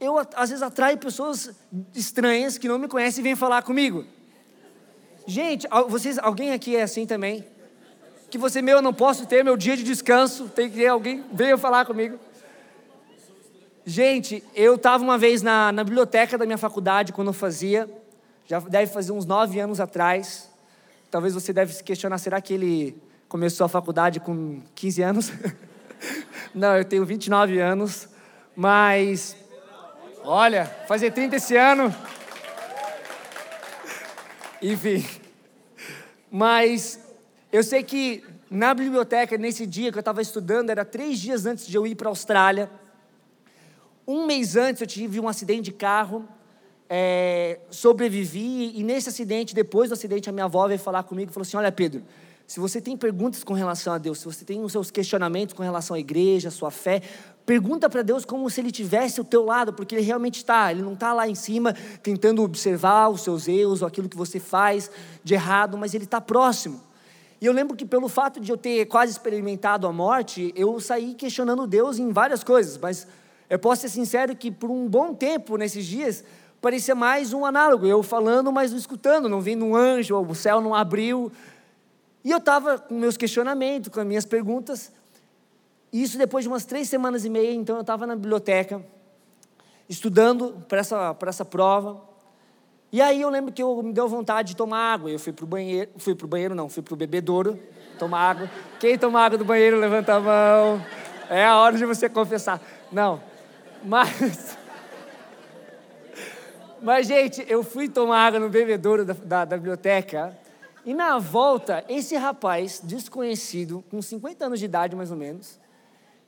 eu 0.00 0.18
às 0.18 0.50
vezes 0.50 0.62
atraio 0.62 0.98
pessoas 0.98 1.50
estranhas 1.94 2.58
que 2.58 2.68
não 2.68 2.78
me 2.78 2.88
conhecem 2.88 3.20
e 3.20 3.24
vêm 3.24 3.36
falar 3.36 3.62
comigo. 3.62 4.04
Gente, 5.26 5.66
vocês, 5.88 6.18
alguém 6.18 6.52
aqui 6.52 6.76
é 6.76 6.82
assim 6.82 7.06
também? 7.06 7.44
Que 8.30 8.38
você, 8.38 8.60
meu, 8.60 8.78
eu 8.78 8.82
não 8.82 8.92
posso 8.92 9.26
ter 9.26 9.42
meu 9.42 9.56
dia 9.56 9.76
de 9.76 9.82
descanso, 9.82 10.48
tem 10.48 10.70
que 10.70 10.76
ter 10.76 10.86
alguém 10.86 11.24
veio 11.32 11.56
falar 11.56 11.84
comigo. 11.84 12.18
Gente, 13.84 14.42
eu 14.54 14.74
estava 14.74 15.02
uma 15.02 15.16
vez 15.16 15.42
na, 15.42 15.72
na 15.72 15.82
biblioteca 15.82 16.36
da 16.36 16.44
minha 16.44 16.58
faculdade 16.58 17.12
quando 17.12 17.28
eu 17.28 17.32
fazia, 17.32 17.88
já 18.44 18.60
deve 18.60 18.92
fazer 18.92 19.12
uns 19.12 19.24
nove 19.24 19.58
anos 19.58 19.80
atrás. 19.80 20.50
Talvez 21.10 21.34
você 21.34 21.52
deve 21.52 21.72
se 21.72 21.82
questionar, 21.82 22.18
será 22.18 22.40
que 22.40 22.52
ele 22.52 23.00
começou 23.28 23.64
a 23.64 23.68
faculdade 23.68 24.20
com 24.20 24.60
15 24.74 25.02
anos? 25.02 25.32
não, 26.54 26.76
eu 26.76 26.84
tenho 26.84 27.04
29 27.04 27.58
anos, 27.60 28.08
mas 28.54 29.36
Olha, 30.28 30.66
fazer 30.88 31.12
30 31.12 31.36
esse 31.36 31.56
ano. 31.56 31.94
Enfim. 34.60 35.06
Mas 36.28 36.98
eu 37.52 37.62
sei 37.62 37.84
que 37.84 38.24
na 38.50 38.74
biblioteca, 38.74 39.38
nesse 39.38 39.64
dia 39.64 39.92
que 39.92 39.98
eu 39.98 40.00
estava 40.00 40.20
estudando, 40.20 40.70
era 40.70 40.84
três 40.84 41.20
dias 41.20 41.46
antes 41.46 41.64
de 41.64 41.76
eu 41.76 41.86
ir 41.86 41.94
para 41.94 42.08
a 42.08 42.10
Austrália. 42.10 42.68
Um 44.04 44.26
mês 44.26 44.56
antes 44.56 44.80
eu 44.80 44.86
tive 44.88 45.20
um 45.20 45.28
acidente 45.28 45.62
de 45.62 45.72
carro, 45.72 46.28
é, 46.90 47.60
sobrevivi, 47.70 48.76
e 48.76 48.82
nesse 48.82 49.08
acidente, 49.08 49.54
depois 49.54 49.90
do 49.90 49.92
acidente, 49.92 50.28
a 50.28 50.32
minha 50.32 50.46
avó 50.46 50.66
veio 50.66 50.80
falar 50.80 51.04
comigo 51.04 51.30
e 51.30 51.32
falou 51.32 51.46
assim: 51.46 51.56
Olha, 51.56 51.70
Pedro, 51.70 52.02
se 52.48 52.58
você 52.58 52.80
tem 52.80 52.96
perguntas 52.96 53.44
com 53.44 53.54
relação 53.54 53.92
a 53.92 53.98
Deus, 53.98 54.18
se 54.18 54.24
você 54.24 54.44
tem 54.44 54.60
os 54.64 54.72
seus 54.72 54.90
questionamentos 54.90 55.54
com 55.54 55.62
relação 55.62 55.94
à 55.94 56.00
igreja, 56.00 56.48
à 56.48 56.50
sua 56.50 56.72
fé, 56.72 57.00
Pergunta 57.46 57.88
para 57.88 58.02
Deus 58.02 58.24
como 58.24 58.50
se 58.50 58.60
Ele 58.60 58.72
tivesse 58.72 59.20
ao 59.20 59.24
teu 59.24 59.44
lado, 59.44 59.72
porque 59.72 59.94
Ele 59.94 60.02
realmente 60.02 60.38
está. 60.38 60.72
Ele 60.72 60.82
não 60.82 60.94
está 60.94 61.12
lá 61.12 61.28
em 61.28 61.34
cima 61.36 61.72
tentando 62.02 62.42
observar 62.42 63.08
os 63.08 63.22
seus 63.22 63.46
erros 63.46 63.82
ou 63.82 63.88
aquilo 63.88 64.08
que 64.08 64.16
você 64.16 64.40
faz 64.40 64.90
de 65.22 65.34
errado, 65.34 65.78
mas 65.78 65.94
Ele 65.94 66.02
está 66.02 66.20
próximo. 66.20 66.80
E 67.40 67.46
eu 67.46 67.52
lembro 67.52 67.76
que 67.76 67.84
pelo 67.86 68.08
fato 68.08 68.40
de 68.40 68.50
eu 68.50 68.56
ter 68.56 68.86
quase 68.86 69.12
experimentado 69.12 69.86
a 69.86 69.92
morte, 69.92 70.52
eu 70.56 70.80
saí 70.80 71.14
questionando 71.14 71.68
Deus 71.68 72.00
em 72.00 72.10
várias 72.10 72.42
coisas, 72.42 72.76
mas 72.78 73.06
eu 73.48 73.60
posso 73.60 73.82
ser 73.82 73.90
sincero 73.90 74.34
que 74.34 74.50
por 74.50 74.68
um 74.68 74.88
bom 74.88 75.14
tempo 75.14 75.56
nesses 75.56 75.86
dias 75.86 76.24
parecia 76.60 76.96
mais 76.96 77.32
um 77.32 77.44
análogo, 77.44 77.86
eu 77.86 78.02
falando, 78.02 78.50
mas 78.50 78.72
não 78.72 78.78
escutando, 78.78 79.28
não 79.28 79.40
vendo 79.40 79.64
um 79.64 79.76
anjo, 79.76 80.16
o 80.16 80.34
céu 80.34 80.60
não 80.60 80.74
abriu. 80.74 81.30
E 82.24 82.30
eu 82.32 82.38
estava 82.38 82.76
com 82.76 82.98
meus 82.98 83.16
questionamentos, 83.16 83.88
com 83.88 84.00
as 84.00 84.06
minhas 84.06 84.24
perguntas, 84.24 84.90
isso 86.02 86.18
depois 86.18 86.44
de 86.44 86.48
umas 86.48 86.64
três 86.64 86.88
semanas 86.88 87.24
e 87.24 87.30
meia, 87.30 87.52
então 87.52 87.76
eu 87.76 87.80
estava 87.80 88.06
na 88.06 88.16
biblioteca, 88.16 88.84
estudando 89.88 90.64
para 90.68 90.80
essa, 90.80 91.16
essa 91.26 91.44
prova. 91.44 92.02
E 92.92 93.00
aí 93.00 93.20
eu 93.20 93.30
lembro 93.30 93.52
que 93.52 93.62
eu 93.62 93.82
me 93.82 93.92
deu 93.92 94.08
vontade 94.08 94.48
de 94.48 94.56
tomar 94.56 94.92
água. 94.92 95.10
Eu 95.10 95.18
fui 95.18 95.32
para 95.32 95.44
o 95.44 95.48
banheiro, 95.48 95.90
fui 95.98 96.14
para 96.14 96.24
o 96.24 96.28
banheiro 96.28 96.54
não, 96.54 96.68
fui 96.68 96.82
para 96.82 96.94
o 96.94 96.96
bebedouro 96.96 97.58
tomar 97.98 98.30
água. 98.30 98.50
Quem 98.78 98.98
toma 98.98 99.20
água 99.20 99.38
do 99.38 99.44
banheiro, 99.44 99.78
levanta 99.78 100.14
a 100.14 100.20
mão. 100.20 100.84
É 101.28 101.44
a 101.44 101.56
hora 101.58 101.76
de 101.76 101.84
você 101.84 102.08
confessar. 102.08 102.60
Não, 102.90 103.20
mas... 103.84 104.56
Mas, 106.82 107.06
gente, 107.06 107.44
eu 107.48 107.64
fui 107.64 107.88
tomar 107.88 108.26
água 108.26 108.38
no 108.38 108.48
bebedouro 108.48 109.04
da, 109.04 109.14
da, 109.14 109.44
da 109.44 109.56
biblioteca 109.56 110.36
e 110.84 110.94
na 110.94 111.18
volta, 111.18 111.84
esse 111.88 112.14
rapaz 112.16 112.80
desconhecido, 112.84 113.82
com 113.90 114.00
50 114.00 114.46
anos 114.46 114.60
de 114.60 114.66
idade 114.66 114.94
mais 114.94 115.10
ou 115.10 115.16
menos, 115.16 115.58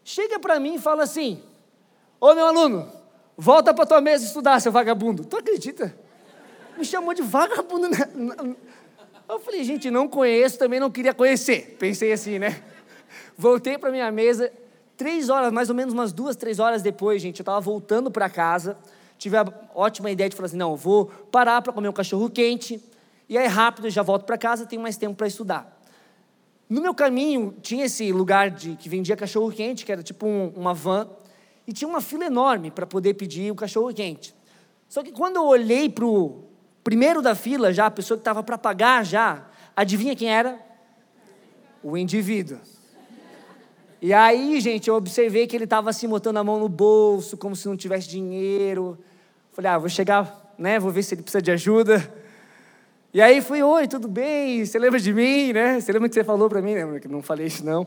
chega 0.08 0.38
para 0.38 0.58
mim 0.58 0.76
e 0.76 0.78
fala 0.78 1.02
assim: 1.02 1.42
Ô 2.18 2.34
meu 2.34 2.46
aluno, 2.46 2.90
volta 3.36 3.74
para 3.74 3.84
tua 3.84 4.00
mesa 4.00 4.24
estudar, 4.24 4.58
seu 4.60 4.72
vagabundo. 4.72 5.24
Tu 5.24 5.36
acredita? 5.36 5.94
Me 6.76 6.84
chamou 6.84 7.12
de 7.12 7.22
vagabundo. 7.22 7.88
Eu 9.28 9.38
falei, 9.40 9.62
gente, 9.62 9.90
não 9.90 10.08
conheço, 10.08 10.58
também 10.58 10.80
não 10.80 10.90
queria 10.90 11.12
conhecer. 11.12 11.76
Pensei 11.78 12.10
assim, 12.12 12.38
né? 12.38 12.62
Voltei 13.36 13.76
para 13.76 13.90
minha 13.90 14.10
mesa, 14.10 14.50
três 14.96 15.28
horas, 15.28 15.52
mais 15.52 15.68
ou 15.68 15.74
menos 15.74 15.92
umas 15.92 16.10
duas, 16.10 16.34
três 16.34 16.58
horas 16.58 16.80
depois, 16.80 17.20
gente, 17.20 17.40
eu 17.40 17.42
estava 17.42 17.60
voltando 17.60 18.10
para 18.10 18.30
casa. 18.30 18.78
Tive 19.18 19.36
a 19.36 19.44
ótima 19.74 20.10
ideia 20.10 20.30
de 20.30 20.36
falar 20.36 20.46
assim: 20.46 20.56
não, 20.56 20.74
vou 20.74 21.06
parar 21.30 21.60
para 21.60 21.72
comer 21.72 21.88
um 21.88 21.92
cachorro 21.92 22.30
quente. 22.30 22.82
E 23.28 23.36
aí, 23.36 23.46
rápido, 23.46 23.88
eu 23.88 23.90
já 23.90 24.02
volto 24.02 24.24
para 24.24 24.38
casa, 24.38 24.64
tenho 24.64 24.80
mais 24.80 24.96
tempo 24.96 25.14
para 25.14 25.26
estudar. 25.26 25.77
No 26.68 26.82
meu 26.82 26.94
caminho 26.94 27.54
tinha 27.62 27.86
esse 27.86 28.12
lugar 28.12 28.50
de 28.50 28.76
que 28.76 28.88
vendia 28.88 29.16
cachorro 29.16 29.50
quente, 29.50 29.86
que 29.86 29.92
era 29.92 30.02
tipo 30.02 30.26
um, 30.26 30.52
uma 30.54 30.74
van, 30.74 31.08
e 31.66 31.72
tinha 31.72 31.88
uma 31.88 32.00
fila 32.00 32.26
enorme 32.26 32.70
para 32.70 32.86
poder 32.86 33.14
pedir 33.14 33.50
o 33.50 33.54
cachorro 33.54 33.92
quente. 33.92 34.34
Só 34.88 35.02
que 35.02 35.12
quando 35.12 35.36
eu 35.36 35.44
olhei 35.44 35.88
para 35.88 36.04
o 36.04 36.44
primeiro 36.84 37.22
da 37.22 37.34
fila, 37.34 37.72
já 37.72 37.86
a 37.86 37.90
pessoa 37.90 38.16
que 38.16 38.22
estava 38.22 38.42
para 38.42 38.58
pagar 38.58 39.04
já, 39.04 39.46
adivinha 39.74 40.14
quem 40.14 40.30
era? 40.30 40.58
O 41.82 41.96
indivíduo. 41.96 42.58
E 44.00 44.12
aí, 44.12 44.60
gente, 44.60 44.88
eu 44.88 44.94
observei 44.94 45.46
que 45.46 45.56
ele 45.56 45.64
estava 45.64 45.90
assim, 45.90 46.06
botando 46.06 46.36
a 46.36 46.44
mão 46.44 46.58
no 46.58 46.68
bolso, 46.68 47.36
como 47.36 47.56
se 47.56 47.66
não 47.66 47.76
tivesse 47.76 48.08
dinheiro. 48.08 48.96
Falei, 49.52 49.70
ah, 49.70 49.78
vou 49.78 49.88
chegar, 49.88 50.54
né? 50.56 50.78
Vou 50.78 50.90
ver 50.90 51.02
se 51.02 51.14
ele 51.14 51.22
precisa 51.22 51.42
de 51.42 51.50
ajuda. 51.50 52.27
E 53.18 53.20
aí 53.20 53.40
fui, 53.42 53.60
oi, 53.60 53.88
tudo 53.88 54.06
bem? 54.06 54.64
Você 54.64 54.78
lembra 54.78 55.00
de 55.00 55.12
mim, 55.12 55.52
né? 55.52 55.80
Você 55.80 55.90
lembra 55.90 56.08
que 56.08 56.14
você 56.14 56.22
falou 56.22 56.48
para 56.48 56.62
mim? 56.62 56.72
Lembra 56.72 57.00
que 57.00 57.08
não 57.08 57.20
falei 57.20 57.48
isso, 57.48 57.66
não. 57.66 57.84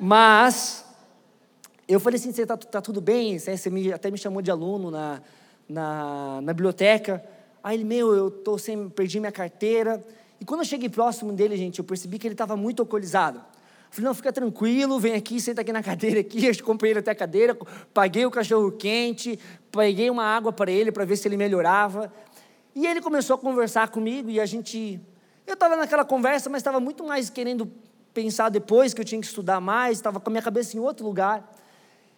Mas, 0.00 0.84
eu 1.86 2.00
falei 2.00 2.18
assim, 2.18 2.32
você 2.32 2.44
tá, 2.44 2.56
tá 2.56 2.80
tudo 2.80 3.00
bem? 3.00 3.38
Você 3.38 3.70
me, 3.70 3.92
até 3.92 4.10
me 4.10 4.18
chamou 4.18 4.42
de 4.42 4.50
aluno 4.50 4.90
na, 4.90 5.22
na, 5.68 6.40
na 6.42 6.52
biblioteca. 6.52 7.24
Aí 7.62 7.76
ele, 7.76 7.84
meu, 7.84 8.16
eu 8.16 8.28
tô 8.28 8.58
sem, 8.58 8.88
perdi 8.88 9.20
minha 9.20 9.30
carteira. 9.30 10.04
E 10.40 10.44
quando 10.44 10.62
eu 10.62 10.66
cheguei 10.66 10.88
próximo 10.88 11.32
dele, 11.32 11.56
gente, 11.56 11.78
eu 11.78 11.84
percebi 11.84 12.18
que 12.18 12.26
ele 12.26 12.34
estava 12.34 12.56
muito 12.56 12.82
alcoolizado. 12.82 13.40
Falei, 13.92 14.08
não, 14.08 14.12
fica 14.12 14.32
tranquilo, 14.32 14.98
vem 14.98 15.14
aqui, 15.14 15.40
senta 15.40 15.60
aqui 15.60 15.72
na 15.72 15.84
cadeira 15.84 16.18
aqui, 16.18 16.46
eu 16.50 16.64
comprei 16.64 16.90
ele 16.90 16.98
até 16.98 17.12
a 17.12 17.14
cadeira, 17.14 17.56
paguei 17.94 18.26
o 18.26 18.30
cachorro 18.32 18.72
quente, 18.72 19.38
peguei 19.70 20.10
uma 20.10 20.24
água 20.24 20.52
para 20.52 20.72
ele 20.72 20.90
para 20.90 21.04
ver 21.04 21.14
se 21.14 21.28
ele 21.28 21.36
melhorava. 21.36 22.12
E 22.74 22.86
ele 22.86 23.00
começou 23.00 23.34
a 23.34 23.38
conversar 23.38 23.88
comigo 23.88 24.30
e 24.30 24.40
a 24.40 24.46
gente. 24.46 25.00
Eu 25.46 25.54
estava 25.54 25.76
naquela 25.76 26.04
conversa, 26.04 26.50
mas 26.50 26.60
estava 26.60 26.80
muito 26.80 27.04
mais 27.04 27.30
querendo 27.30 27.70
pensar 28.12 28.48
depois 28.48 28.94
que 28.94 29.00
eu 29.00 29.04
tinha 29.04 29.20
que 29.20 29.26
estudar 29.26 29.60
mais, 29.60 29.98
estava 29.98 30.18
com 30.18 30.30
a 30.30 30.32
minha 30.32 30.42
cabeça 30.42 30.76
em 30.76 30.80
outro 30.80 31.04
lugar. 31.04 31.52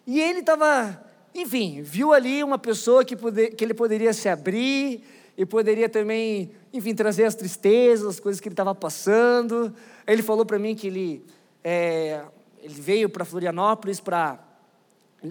E 0.05 0.19
ele 0.19 0.39
estava, 0.39 1.03
enfim, 1.35 1.81
viu 1.81 2.13
ali 2.13 2.43
uma 2.43 2.57
pessoa 2.57 3.03
que, 3.03 3.15
poder, 3.15 3.55
que 3.55 3.63
ele 3.63 3.73
poderia 3.73 4.13
se 4.13 4.29
abrir 4.29 5.03
e 5.37 5.45
poderia 5.45 5.89
também, 5.89 6.51
enfim, 6.71 6.95
trazer 6.95 7.25
as 7.25 7.35
tristezas, 7.35 8.07
as 8.07 8.19
coisas 8.19 8.39
que 8.39 8.47
ele 8.47 8.53
estava 8.53 8.73
passando. 8.73 9.73
Ele 10.07 10.23
falou 10.23 10.45
para 10.45 10.57
mim 10.57 10.75
que 10.75 10.87
ele 10.87 11.25
é, 11.63 12.23
ele 12.61 12.81
veio 12.81 13.09
para 13.09 13.25
Florianópolis 13.25 13.99
para. 13.99 14.39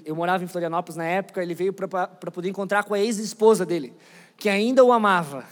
Eu 0.04 0.16
morava 0.16 0.42
em 0.44 0.46
Florianópolis 0.46 0.96
na 0.96 1.04
época, 1.04 1.42
ele 1.42 1.54
veio 1.54 1.72
para 1.72 2.08
poder 2.32 2.48
encontrar 2.48 2.84
com 2.84 2.94
a 2.94 3.00
ex-esposa 3.00 3.64
dele, 3.64 3.92
que 4.36 4.48
ainda 4.48 4.84
o 4.84 4.92
amava. 4.92 5.44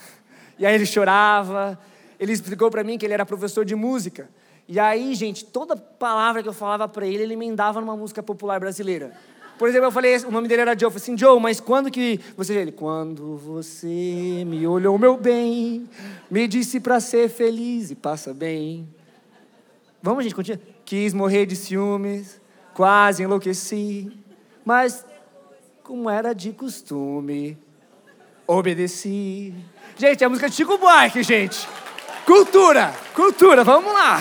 E 0.59 0.67
aí 0.67 0.75
ele 0.75 0.87
chorava, 0.87 1.79
ele 2.19 2.33
explicou 2.33 2.71
para 2.71 2.85
mim 2.85 2.99
que 2.99 3.05
ele 3.07 3.15
era 3.15 3.27
professor 3.27 3.65
de 3.65 3.75
música. 3.75 4.29
E 4.67 4.81
aí, 4.81 5.15
gente, 5.15 5.45
toda 5.45 5.77
palavra 5.77 6.43
que 6.43 6.49
eu 6.49 6.53
falava 6.53 6.89
para 6.89 7.07
ele, 7.07 7.23
ele 7.23 7.35
emendava 7.35 7.81
numa 7.81 7.97
música 7.97 8.23
popular 8.23 8.59
brasileira. 8.59 9.13
Por 9.59 9.69
exemplo, 9.69 9.87
eu 9.87 9.93
falei, 9.93 10.17
o 10.19 10.31
nome 10.31 10.49
dele 10.49 10.63
era 10.63 10.73
Joe. 10.73 10.85
Eu 10.85 10.91
falei 10.91 11.03
assim, 11.03 11.19
Joe, 11.19 11.41
mas 11.41 11.61
quando 11.61 11.91
que 11.91 12.19
você... 12.37 12.55
Ele, 12.55 12.73
quando 12.73 13.37
você 13.37 14.43
me 14.47 14.67
olhou 14.67 14.99
meu 14.99 15.17
bem, 15.17 15.89
me 16.31 16.49
disse 16.49 16.81
para 16.81 16.99
ser 16.99 17.29
feliz 17.29 17.91
e 17.91 17.95
passa 17.95 18.35
bem. 18.35 18.89
Vamos, 20.03 20.25
gente, 20.25 20.35
continua. 20.35 20.61
Quis 20.85 21.15
morrer 21.15 21.47
de 21.47 21.57
ciúmes, 21.57 22.41
quase 22.75 23.23
enlouqueci, 23.23 24.11
mas 24.64 25.04
como 25.83 26.09
era 26.09 26.33
de 26.33 26.52
costume, 26.52 27.59
obedeci. 28.47 29.54
Gente, 29.97 30.23
é 30.23 30.26
a 30.26 30.30
música 30.30 30.49
de 30.49 30.56
Chico 30.56 30.78
Buarque, 30.78 31.23
gente. 31.23 31.68
Cultura, 32.25 32.94
cultura, 33.14 33.62
vamos 33.62 33.92
lá. 33.92 34.18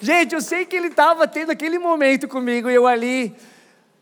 Gente, 0.00 0.34
eu 0.34 0.40
sei 0.40 0.66
que 0.66 0.74
ele 0.74 0.88
estava 0.88 1.26
tendo 1.28 1.50
aquele 1.52 1.78
momento 1.78 2.26
comigo 2.26 2.68
e 2.68 2.74
eu 2.74 2.86
ali. 2.86 3.34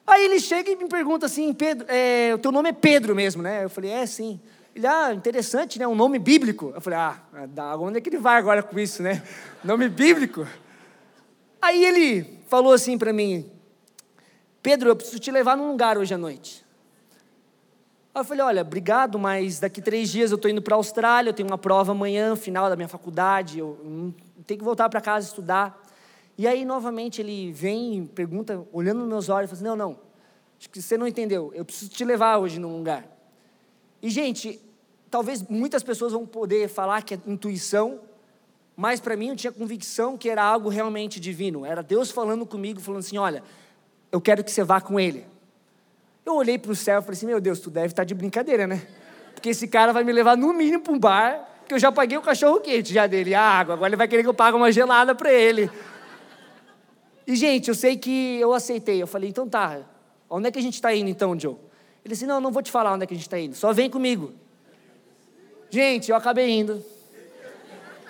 Aí 0.07 0.25
ele 0.25 0.41
chega 0.41 0.71
e 0.71 0.77
me 0.77 0.89
pergunta 0.89 1.27
assim, 1.27 1.53
Pedro, 1.53 1.87
é, 1.89 2.33
o 2.35 2.39
teu 2.39 2.51
nome 2.51 2.71
é 2.71 2.73
Pedro 2.73 3.15
mesmo, 3.15 3.43
né? 3.43 3.65
Eu 3.65 3.71
falei, 3.71 3.91
é 3.91 4.07
sim. 4.07 4.41
Ele, 4.75 4.87
ah, 4.87 5.13
interessante, 5.13 5.79
né? 5.79 5.87
Um 5.87 5.95
nome 5.95 6.19
bíblico. 6.19 6.73
Eu 6.75 6.81
falei, 6.81 6.99
ah, 6.99 7.21
onde 7.79 7.99
é 7.99 8.01
que 8.01 8.09
ele 8.09 8.19
vai 8.19 8.37
agora 8.37 8.63
com 8.63 8.81
isso, 8.81 9.03
né? 9.03 9.23
Nome 9.63 9.89
bíblico. 9.89 10.47
Aí 11.61 11.85
ele 11.85 12.41
falou 12.49 12.73
assim 12.73 12.97
para 12.97 13.13
mim, 13.13 13.52
Pedro, 14.63 14.91
eu 14.91 14.97
preciso 14.97 15.19
te 15.19 15.31
levar 15.31 15.57
num 15.57 15.69
lugar 15.69 15.99
hoje 15.99 16.15
à 16.15 16.19
noite. 16.19 16.65
Aí 18.15 18.21
eu 18.21 18.25
falei, 18.25 18.45
olha, 18.45 18.63
obrigado, 18.63 19.19
mas 19.19 19.59
daqui 19.59 19.83
três 19.83 20.11
dias 20.11 20.31
eu 20.31 20.37
estou 20.37 20.51
indo 20.51 20.63
para 20.63 20.75
a 20.75 20.77
Austrália, 20.77 21.31
eu 21.31 21.35
tenho 21.35 21.49
uma 21.49 21.59
prova 21.59 21.93
amanhã, 21.93 22.37
final 22.37 22.69
da 22.71 22.77
minha 22.77 22.89
faculdade, 22.89 23.59
eu 23.59 24.15
tenho 24.47 24.59
que 24.59 24.65
voltar 24.65 24.89
para 24.89 25.01
casa 25.01 25.27
estudar. 25.27 25.83
E 26.39 26.47
aí, 26.47 26.65
novamente, 26.65 27.21
ele 27.21 27.51
vem, 27.53 28.07
pergunta, 28.07 28.65
olhando 28.73 29.01
nos 29.01 29.09
meus 29.09 29.29
olhos, 29.29 29.51
fala 29.51 29.59
assim, 29.59 29.65
não, 29.65 29.77
não, 29.77 29.99
acho 30.59 30.71
que 30.71 30.81
você 30.81 30.97
não 30.97 31.07
entendeu, 31.07 31.51
eu 31.55 31.65
preciso 31.65 31.91
te 31.91 32.05
levar 32.05 32.39
hoje 32.39 32.61
num 32.61 32.77
lugar. 32.77 33.05
E, 34.01 34.11
gente, 34.11 34.61
talvez 35.11 35.43
muitas 35.43 35.83
pessoas 35.83 36.13
vão 36.13 36.25
poder 36.25 36.69
falar 36.69 37.03
que 37.03 37.15
é 37.15 37.19
intuição, 37.27 38.01
mas 38.77 39.01
para 39.01 39.17
mim 39.17 39.29
eu 39.29 39.37
tinha 39.37 39.53
convicção 39.53 40.17
que 40.17 40.29
era 40.29 40.43
algo 40.43 40.69
realmente 40.69 41.19
divino. 41.19 41.65
Era 41.67 41.83
Deus 41.83 42.11
falando 42.11 42.47
comigo, 42.47 42.81
falando 42.81 43.01
assim: 43.01 43.19
olha, 43.19 43.43
eu 44.13 44.21
quero 44.21 44.45
que 44.45 44.53
você 44.53 44.63
vá 44.63 44.81
com 44.81 45.01
ele. 45.01 45.27
Eu 46.25 46.35
olhei 46.35 46.59
para 46.59 46.71
o 46.71 46.77
céu 46.77 47.01
e 47.01 47.03
falei 47.03 47.17
assim: 47.17 47.27
meu 47.27 47.41
Deus, 47.41 47.59
tu 47.59 47.71
deve 47.71 47.87
estar 47.87 48.03
tá 48.03 48.05
de 48.05 48.15
brincadeira, 48.15 48.67
né? 48.67 48.87
Porque 49.35 49.49
esse 49.49 49.67
cara 49.67 49.93
vai 49.93 50.05
me 50.05 50.13
levar 50.13 50.37
no 50.37 50.53
mínimo 50.53 50.83
para 50.83 50.93
um 50.93 50.99
bar, 50.99 51.49
que 51.67 51.75
eu 51.75 51.79
já 51.79 51.91
paguei 51.91 52.19
o 52.19 52.23
cachorro 52.23 52.61
quente 52.61 52.93
já 52.93 53.07
dele, 53.07 53.35
a 53.35 53.43
água, 53.43 53.75
agora 53.75 53.89
ele 53.89 53.97
vai 53.97 54.07
querer 54.07 54.23
que 54.23 54.29
eu 54.29 54.35
pague 54.35 54.57
uma 54.57 54.71
gelada 54.71 55.15
para 55.15 55.33
ele. 55.33 55.71
E, 57.27 57.35
gente, 57.35 57.69
eu 57.69 57.75
sei 57.75 57.97
que 57.97 58.39
eu 58.39 58.53
aceitei. 58.53 59.03
Eu 59.03 59.07
falei: 59.07 59.31
então 59.31 59.49
tá, 59.49 59.81
onde 60.29 60.49
é 60.49 60.51
que 60.53 60.59
a 60.59 60.63
gente 60.63 60.75
está 60.75 60.95
indo 60.95 61.09
então, 61.09 61.39
Joe? 61.39 61.57
Ele 62.05 62.13
disse: 62.13 62.27
Não, 62.27 62.41
não 62.41 62.53
vou 62.53 62.63
te 62.63 62.71
falar 62.71 62.93
onde 62.93 63.05
é 63.05 63.07
que 63.07 63.15
a 63.15 63.17
gente 63.17 63.27
está 63.27 63.39
indo, 63.39 63.55
só 63.57 63.73
vem 63.73 63.89
comigo. 63.89 64.35
Gente, 65.71 66.11
eu 66.11 66.17
acabei 66.17 66.51
indo. 66.51 66.85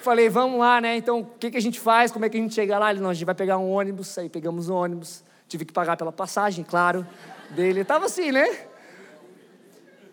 Falei, 0.02 0.28
vamos 0.28 0.58
lá, 0.58 0.80
né? 0.80 0.96
Então, 0.96 1.20
o 1.20 1.24
que, 1.38 1.48
que 1.48 1.56
a 1.56 1.60
gente 1.60 1.78
faz? 1.78 2.10
Como 2.10 2.24
é 2.24 2.28
que 2.28 2.36
a 2.36 2.40
gente 2.40 2.52
chega 2.52 2.76
lá? 2.76 2.90
Ele, 2.90 2.98
não, 2.98 3.10
a 3.10 3.14
gente 3.14 3.24
vai 3.24 3.36
pegar 3.36 3.56
um 3.58 3.70
ônibus. 3.70 4.18
Aí 4.18 4.28
pegamos 4.28 4.68
o 4.68 4.72
um 4.72 4.76
ônibus. 4.76 5.22
Tive 5.52 5.66
que 5.66 5.72
pagar 5.74 5.98
pela 5.98 6.10
passagem, 6.10 6.64
claro, 6.64 7.06
dele. 7.50 7.84
Tava 7.84 8.06
assim, 8.06 8.32
né? 8.32 8.64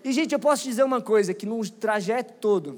E, 0.04 0.12
gente, 0.12 0.34
eu 0.34 0.40
posso 0.40 0.66
dizer 0.66 0.84
uma 0.84 1.00
coisa: 1.00 1.34
que 1.34 1.46
no 1.46 1.66
trajeto 1.70 2.34
todo, 2.42 2.78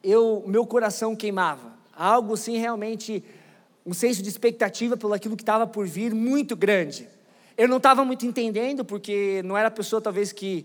eu, 0.00 0.44
meu 0.46 0.64
coração 0.64 1.16
queimava. 1.16 1.72
Algo 1.92 2.34
assim, 2.34 2.58
realmente, 2.58 3.24
um 3.84 3.92
senso 3.92 4.22
de 4.22 4.28
expectativa 4.28 4.96
pelo 4.96 5.12
aquilo 5.12 5.36
que 5.36 5.42
estava 5.42 5.66
por 5.66 5.84
vir 5.84 6.14
muito 6.14 6.54
grande. 6.54 7.08
Eu 7.56 7.66
não 7.66 7.78
estava 7.78 8.04
muito 8.04 8.24
entendendo, 8.24 8.84
porque 8.84 9.42
não 9.44 9.58
era 9.58 9.66
a 9.66 9.72
pessoa 9.72 10.00
talvez 10.00 10.30
que 10.30 10.64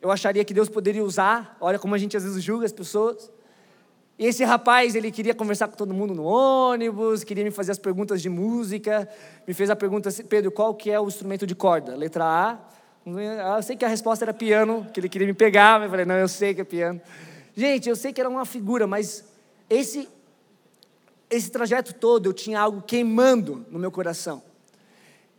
eu 0.00 0.10
acharia 0.10 0.44
que 0.44 0.52
Deus 0.52 0.68
poderia 0.68 1.04
usar. 1.04 1.56
Olha 1.60 1.78
como 1.78 1.94
a 1.94 1.98
gente 1.98 2.16
às 2.16 2.24
vezes 2.24 2.42
julga 2.42 2.66
as 2.66 2.72
pessoas. 2.72 3.30
E 4.22 4.26
esse 4.26 4.44
rapaz, 4.44 4.94
ele 4.94 5.10
queria 5.10 5.34
conversar 5.34 5.66
com 5.66 5.74
todo 5.74 5.92
mundo 5.92 6.14
no 6.14 6.22
ônibus, 6.22 7.24
queria 7.24 7.42
me 7.42 7.50
fazer 7.50 7.72
as 7.72 7.78
perguntas 7.78 8.22
de 8.22 8.28
música, 8.28 9.08
me 9.44 9.52
fez 9.52 9.68
a 9.68 9.74
pergunta, 9.74 10.10
Pedro, 10.28 10.52
qual 10.52 10.76
que 10.76 10.92
é 10.92 11.00
o 11.00 11.08
instrumento 11.08 11.44
de 11.44 11.56
corda? 11.56 11.96
Letra 11.96 12.24
A. 12.24 12.58
Eu 13.04 13.62
sei 13.64 13.74
que 13.74 13.84
a 13.84 13.88
resposta 13.88 14.24
era 14.24 14.32
piano, 14.32 14.86
que 14.94 15.00
ele 15.00 15.08
queria 15.08 15.26
me 15.26 15.34
pegar, 15.34 15.80
mas 15.80 15.86
eu 15.86 15.90
falei, 15.90 16.06
não, 16.06 16.14
eu 16.14 16.28
sei 16.28 16.54
que 16.54 16.60
é 16.60 16.64
piano. 16.64 17.00
Gente, 17.56 17.88
eu 17.88 17.96
sei 17.96 18.12
que 18.12 18.20
era 18.20 18.30
uma 18.30 18.44
figura, 18.44 18.86
mas 18.86 19.24
esse, 19.68 20.08
esse 21.28 21.50
trajeto 21.50 21.92
todo 21.92 22.26
eu 22.26 22.32
tinha 22.32 22.60
algo 22.60 22.80
queimando 22.80 23.66
no 23.72 23.76
meu 23.76 23.90
coração. 23.90 24.40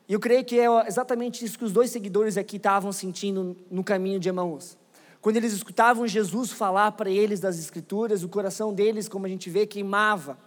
E 0.09 0.11
eu 0.11 0.19
creio 0.19 0.43
que 0.43 0.59
é 0.59 0.65
exatamente 0.87 1.45
isso 1.45 1.57
que 1.57 1.63
os 1.63 1.71
dois 1.71 1.89
seguidores 1.89 2.35
aqui 2.35 2.57
estavam 2.57 2.91
sentindo 2.91 3.55
no 3.71 3.81
caminho 3.81 4.19
de 4.19 4.27
Emaús. 4.27 4.77
Quando 5.23 5.37
eles 5.37 5.53
escutavam 5.53 6.05
Jesus 6.05 6.51
falar 6.51 6.91
para 6.91 7.09
eles 7.09 7.39
das 7.39 7.57
Escrituras, 7.57 8.23
o 8.23 8.27
coração 8.27 8.73
deles, 8.73 9.07
como 9.07 9.25
a 9.25 9.29
gente 9.29 9.49
vê, 9.49 9.65
queimava. 9.65 10.37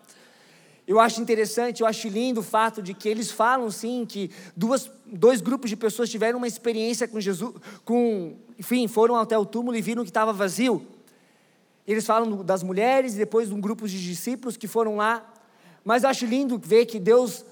Eu 0.87 1.01
acho 1.01 1.19
interessante, 1.19 1.81
eu 1.81 1.87
acho 1.87 2.07
lindo 2.09 2.41
o 2.41 2.43
fato 2.43 2.83
de 2.83 2.93
que 2.93 3.09
eles 3.09 3.31
falam 3.31 3.71
sim 3.71 4.05
que 4.05 4.31
duas, 4.55 4.91
dois 5.07 5.41
grupos 5.41 5.71
de 5.71 5.77
pessoas 5.77 6.11
tiveram 6.11 6.37
uma 6.37 6.47
experiência 6.47 7.09
com 7.09 7.19
Jesus, 7.19 7.55
com, 7.87 8.37
enfim, 8.59 8.87
foram 8.87 9.17
até 9.17 9.39
o 9.39 9.47
túmulo 9.47 9.75
e 9.79 9.81
viram 9.81 10.05
que 10.05 10.11
estava 10.11 10.31
vazio. 10.31 10.87
Eles 11.87 12.05
falam 12.05 12.45
das 12.45 12.63
mulheres 12.63 13.15
e 13.15 13.17
depois 13.17 13.49
de 13.49 13.55
um 13.55 13.61
grupo 13.63 13.89
de 13.89 13.99
discípulos 13.99 14.59
que 14.59 14.69
foram 14.69 14.97
lá. 14.97 15.27
Mas 15.83 16.03
eu 16.03 16.11
acho 16.11 16.27
lindo 16.27 16.61
ver 16.63 16.85
que 16.85 17.01
Deus 17.01 17.47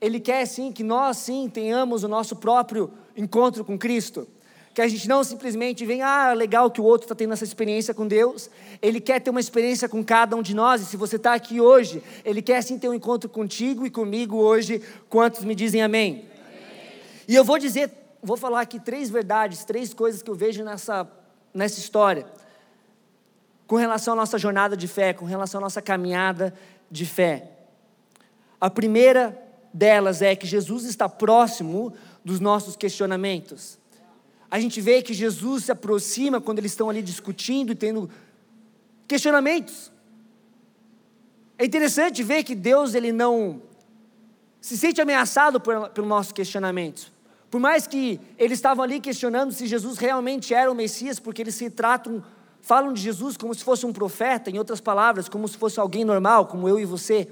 ele 0.00 0.18
quer 0.18 0.46
sim 0.46 0.72
que 0.72 0.82
nós 0.82 1.18
sim 1.18 1.46
tenhamos 1.46 2.04
o 2.04 2.08
nosso 2.08 2.36
próprio 2.36 2.90
encontro 3.14 3.66
com 3.66 3.78
Cristo. 3.78 4.26
Que 4.72 4.80
a 4.80 4.88
gente 4.88 5.08
não 5.08 5.24
simplesmente 5.24 5.84
venha, 5.84 6.06
ah, 6.06 6.32
legal 6.32 6.70
que 6.70 6.80
o 6.80 6.84
outro 6.84 7.06
está 7.06 7.14
tendo 7.14 7.32
essa 7.32 7.44
experiência 7.44 7.92
com 7.92 8.06
Deus. 8.06 8.48
Ele 8.80 9.00
quer 9.00 9.20
ter 9.20 9.30
uma 9.30 9.40
experiência 9.40 9.88
com 9.88 10.04
cada 10.04 10.36
um 10.36 10.42
de 10.42 10.54
nós. 10.54 10.80
E 10.80 10.84
se 10.84 10.96
você 10.96 11.16
está 11.16 11.34
aqui 11.34 11.60
hoje, 11.60 12.02
Ele 12.24 12.40
quer 12.40 12.62
sim 12.62 12.78
ter 12.78 12.88
um 12.88 12.94
encontro 12.94 13.28
contigo 13.28 13.84
e 13.84 13.90
comigo 13.90 14.36
hoje. 14.36 14.80
Quantos 15.08 15.42
me 15.42 15.54
dizem 15.54 15.82
amém? 15.82 16.10
amém. 16.12 17.00
E 17.26 17.34
eu 17.34 17.44
vou 17.44 17.58
dizer, 17.58 17.90
vou 18.22 18.36
falar 18.36 18.60
aqui 18.60 18.78
três 18.78 19.10
verdades, 19.10 19.64
três 19.64 19.92
coisas 19.92 20.22
que 20.22 20.30
eu 20.30 20.36
vejo 20.36 20.62
nessa, 20.62 21.10
nessa 21.52 21.80
história. 21.80 22.26
Com 23.66 23.76
relação 23.76 24.14
à 24.14 24.16
nossa 24.16 24.38
jornada 24.38 24.76
de 24.76 24.86
fé, 24.86 25.12
com 25.12 25.24
relação 25.24 25.58
à 25.58 25.62
nossa 25.62 25.82
caminhada 25.82 26.54
de 26.88 27.04
fé. 27.04 27.50
A 28.60 28.70
primeira 28.70 29.36
delas 29.72 30.22
é 30.22 30.36
que 30.36 30.46
Jesus 30.46 30.84
está 30.84 31.08
próximo 31.08 31.92
dos 32.24 32.38
nossos 32.38 32.76
questionamentos. 32.76 33.79
A 34.50 34.58
gente 34.58 34.80
vê 34.80 35.00
que 35.00 35.14
Jesus 35.14 35.64
se 35.64 35.72
aproxima 35.72 36.40
quando 36.40 36.58
eles 36.58 36.72
estão 36.72 36.90
ali 36.90 37.02
discutindo 37.02 37.70
e 37.72 37.74
tendo 37.74 38.10
questionamentos. 39.06 39.92
É 41.56 41.64
interessante 41.64 42.22
ver 42.22 42.42
que 42.42 42.54
Deus 42.54 42.94
ele 42.94 43.12
não 43.12 43.62
se 44.60 44.76
sente 44.76 45.00
ameaçado 45.00 45.60
por, 45.60 45.90
pelos 45.90 46.08
nossos 46.08 46.32
questionamentos. 46.32 47.12
Por 47.50 47.60
mais 47.60 47.86
que 47.86 48.20
eles 48.38 48.58
estavam 48.58 48.84
ali 48.84 49.00
questionando 49.00 49.52
se 49.52 49.66
Jesus 49.66 49.98
realmente 49.98 50.54
era 50.54 50.70
o 50.70 50.74
Messias, 50.74 51.18
porque 51.18 51.42
eles 51.42 51.54
se 51.54 51.68
tratam, 51.68 52.22
falam 52.60 52.92
de 52.92 53.00
Jesus 53.00 53.36
como 53.36 53.54
se 53.54 53.64
fosse 53.64 53.84
um 53.84 53.92
profeta, 53.92 54.50
em 54.50 54.58
outras 54.58 54.80
palavras, 54.80 55.28
como 55.28 55.46
se 55.48 55.56
fosse 55.56 55.80
alguém 55.80 56.04
normal, 56.04 56.46
como 56.46 56.68
eu 56.68 56.78
e 56.78 56.84
você. 56.84 57.28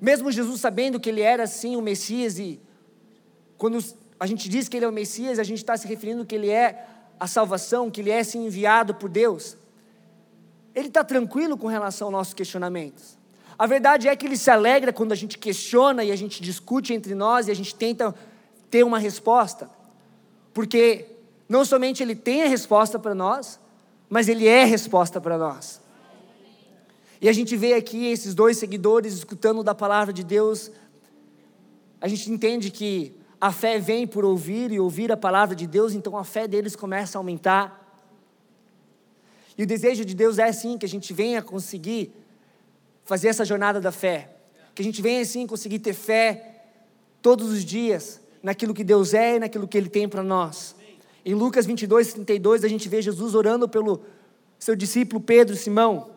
Mesmo 0.00 0.32
Jesus 0.32 0.60
sabendo 0.60 0.98
que 0.98 1.08
ele 1.08 1.20
era 1.20 1.46
sim 1.46 1.76
o 1.76 1.82
Messias, 1.82 2.38
e 2.38 2.60
quando 3.56 3.78
a 4.22 4.26
gente 4.26 4.48
diz 4.48 4.68
que 4.68 4.76
ele 4.76 4.84
é 4.84 4.88
o 4.88 4.92
Messias, 4.92 5.40
a 5.40 5.42
gente 5.42 5.58
está 5.58 5.76
se 5.76 5.84
referindo 5.84 6.24
que 6.24 6.36
ele 6.36 6.48
é 6.48 6.86
a 7.18 7.26
salvação, 7.26 7.90
que 7.90 8.00
ele 8.00 8.12
é 8.12 8.22
sim 8.22 8.46
enviado 8.46 8.94
por 8.94 9.10
Deus. 9.10 9.56
Ele 10.72 10.86
está 10.86 11.02
tranquilo 11.02 11.58
com 11.58 11.66
relação 11.66 12.06
aos 12.06 12.12
nossos 12.12 12.32
questionamentos. 12.32 13.18
A 13.58 13.66
verdade 13.66 14.06
é 14.06 14.14
que 14.14 14.24
ele 14.24 14.36
se 14.36 14.48
alegra 14.48 14.92
quando 14.92 15.10
a 15.10 15.16
gente 15.16 15.36
questiona 15.36 16.04
e 16.04 16.12
a 16.12 16.14
gente 16.14 16.40
discute 16.40 16.94
entre 16.94 17.16
nós 17.16 17.48
e 17.48 17.50
a 17.50 17.54
gente 17.54 17.74
tenta 17.74 18.14
ter 18.70 18.84
uma 18.84 18.96
resposta. 18.96 19.68
Porque 20.54 21.04
não 21.48 21.64
somente 21.64 22.00
ele 22.00 22.14
tem 22.14 22.44
a 22.44 22.48
resposta 22.48 23.00
para 23.00 23.16
nós, 23.16 23.58
mas 24.08 24.28
ele 24.28 24.46
é 24.46 24.62
resposta 24.62 25.20
para 25.20 25.36
nós. 25.36 25.80
E 27.20 27.28
a 27.28 27.32
gente 27.32 27.56
vê 27.56 27.74
aqui 27.74 28.06
esses 28.06 28.34
dois 28.34 28.56
seguidores 28.56 29.14
escutando 29.14 29.64
da 29.64 29.74
palavra 29.74 30.12
de 30.12 30.22
Deus. 30.22 30.70
A 32.00 32.06
gente 32.06 32.30
entende 32.30 32.70
que 32.70 33.20
a 33.42 33.50
fé 33.50 33.76
vem 33.80 34.06
por 34.06 34.24
ouvir 34.24 34.70
e 34.70 34.78
ouvir 34.78 35.10
a 35.10 35.16
palavra 35.16 35.56
de 35.56 35.66
Deus, 35.66 35.94
então 35.94 36.16
a 36.16 36.22
fé 36.22 36.46
deles 36.46 36.76
começa 36.76 37.18
a 37.18 37.20
aumentar. 37.20 38.00
E 39.58 39.64
o 39.64 39.66
desejo 39.66 40.04
de 40.04 40.14
Deus 40.14 40.38
é 40.38 40.52
sim 40.52 40.78
que 40.78 40.86
a 40.86 40.88
gente 40.88 41.12
venha 41.12 41.42
conseguir 41.42 42.12
fazer 43.04 43.26
essa 43.26 43.44
jornada 43.44 43.80
da 43.80 43.90
fé. 43.90 44.30
Que 44.76 44.80
a 44.80 44.84
gente 44.84 45.02
venha 45.02 45.20
assim 45.20 45.44
conseguir 45.44 45.80
ter 45.80 45.92
fé 45.92 46.66
todos 47.20 47.50
os 47.50 47.64
dias 47.64 48.20
naquilo 48.40 48.72
que 48.72 48.84
Deus 48.84 49.12
é 49.12 49.34
e 49.34 49.40
naquilo 49.40 49.66
que 49.66 49.76
Ele 49.76 49.88
tem 49.88 50.08
para 50.08 50.22
nós. 50.22 50.76
Em 51.24 51.34
Lucas 51.34 51.66
22, 51.66 52.12
32, 52.12 52.62
a 52.62 52.68
gente 52.68 52.88
vê 52.88 53.02
Jesus 53.02 53.34
orando 53.34 53.68
pelo 53.68 54.04
seu 54.56 54.76
discípulo 54.76 55.20
Pedro 55.20 55.56
Simão. 55.56 56.10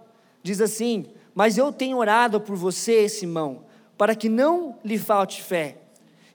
Diz 0.43 0.61
assim: 0.61 1.07
Mas 1.33 1.57
eu 1.57 1.73
tenho 1.73 1.97
orado 1.97 2.39
por 2.39 2.55
você, 2.55 3.09
Simão, 3.09 3.63
para 3.97 4.13
que 4.13 4.29
não 4.29 4.77
lhe 4.85 4.99
falte 4.99 5.41
fé. 5.41 5.79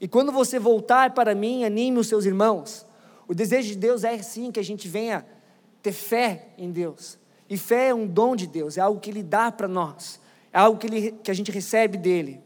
E 0.01 0.09
quando 0.09 0.33
você 0.33 0.59
voltar 0.59 1.13
para 1.13 1.35
mim, 1.35 1.65
anime 1.65 1.99
os 1.99 2.09
seus 2.09 2.25
irmãos. 2.25 2.87
O 3.29 3.35
desejo 3.35 3.69
de 3.69 3.77
Deus 3.77 4.03
é 4.03 4.21
sim 4.23 4.51
que 4.51 4.59
a 4.59 4.65
gente 4.65 4.89
venha 4.89 5.27
ter 5.83 5.93
fé 5.93 6.49
em 6.57 6.71
Deus. 6.71 7.19
E 7.49 7.57
fé 7.59 7.89
é 7.89 7.95
um 7.95 8.07
dom 8.07 8.35
de 8.35 8.47
Deus, 8.47 8.79
é 8.79 8.81
algo 8.81 9.01
que 9.01 9.11
Ele 9.11 9.23
dá 9.23 9.53
para 9.53 9.69
nós. 9.69 10.21
É 10.53 10.59
algo 10.59 10.79
que, 10.79 10.87
ele, 10.87 11.13
que 11.13 11.31
a 11.31 11.35
gente 11.35 11.51
recebe 11.51 11.97
dele. 11.97 12.41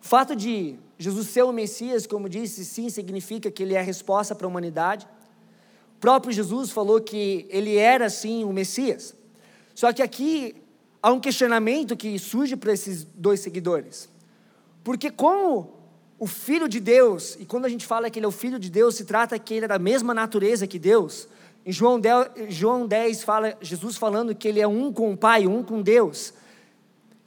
O 0.00 0.06
fato 0.08 0.34
de 0.34 0.78
Jesus 0.98 1.28
ser 1.28 1.42
o 1.42 1.52
Messias, 1.52 2.06
como 2.06 2.28
disse, 2.28 2.64
sim, 2.64 2.88
significa 2.88 3.50
que 3.50 3.62
ele 3.62 3.74
é 3.74 3.80
a 3.80 3.82
resposta 3.82 4.34
para 4.34 4.46
a 4.46 4.48
humanidade. 4.48 5.06
O 5.96 6.00
próprio 6.00 6.32
Jesus 6.32 6.70
falou 6.70 6.98
que 7.00 7.46
ele 7.50 7.76
era, 7.76 8.08
sim, 8.08 8.42
o 8.42 8.52
Messias. 8.52 9.14
Só 9.74 9.92
que 9.92 10.02
aqui 10.02 10.56
há 11.02 11.12
um 11.12 11.20
questionamento 11.20 11.96
que 11.96 12.18
surge 12.18 12.56
para 12.56 12.72
esses 12.72 13.04
dois 13.04 13.40
seguidores. 13.40 14.08
Porque, 14.82 15.10
como 15.10 15.74
o 16.18 16.26
Filho 16.26 16.68
de 16.68 16.80
Deus, 16.80 17.36
e 17.38 17.44
quando 17.44 17.64
a 17.64 17.68
gente 17.68 17.86
fala 17.86 18.10
que 18.10 18.18
ele 18.18 18.26
é 18.26 18.28
o 18.28 18.32
Filho 18.32 18.58
de 18.58 18.70
Deus, 18.70 18.96
se 18.96 19.04
trata 19.04 19.38
que 19.38 19.54
ele 19.54 19.64
é 19.66 19.68
da 19.68 19.78
mesma 19.78 20.12
natureza 20.12 20.66
que 20.66 20.78
Deus, 20.78 21.28
em 21.64 21.72
João 21.72 22.00
10, 22.00 22.28
João 22.48 22.86
10 22.86 23.22
fala, 23.22 23.56
Jesus 23.60 23.96
falando 23.96 24.34
que 24.34 24.48
ele 24.48 24.60
é 24.60 24.66
um 24.66 24.92
com 24.92 25.12
o 25.12 25.16
Pai, 25.16 25.46
um 25.46 25.62
com 25.62 25.82
Deus. 25.82 26.32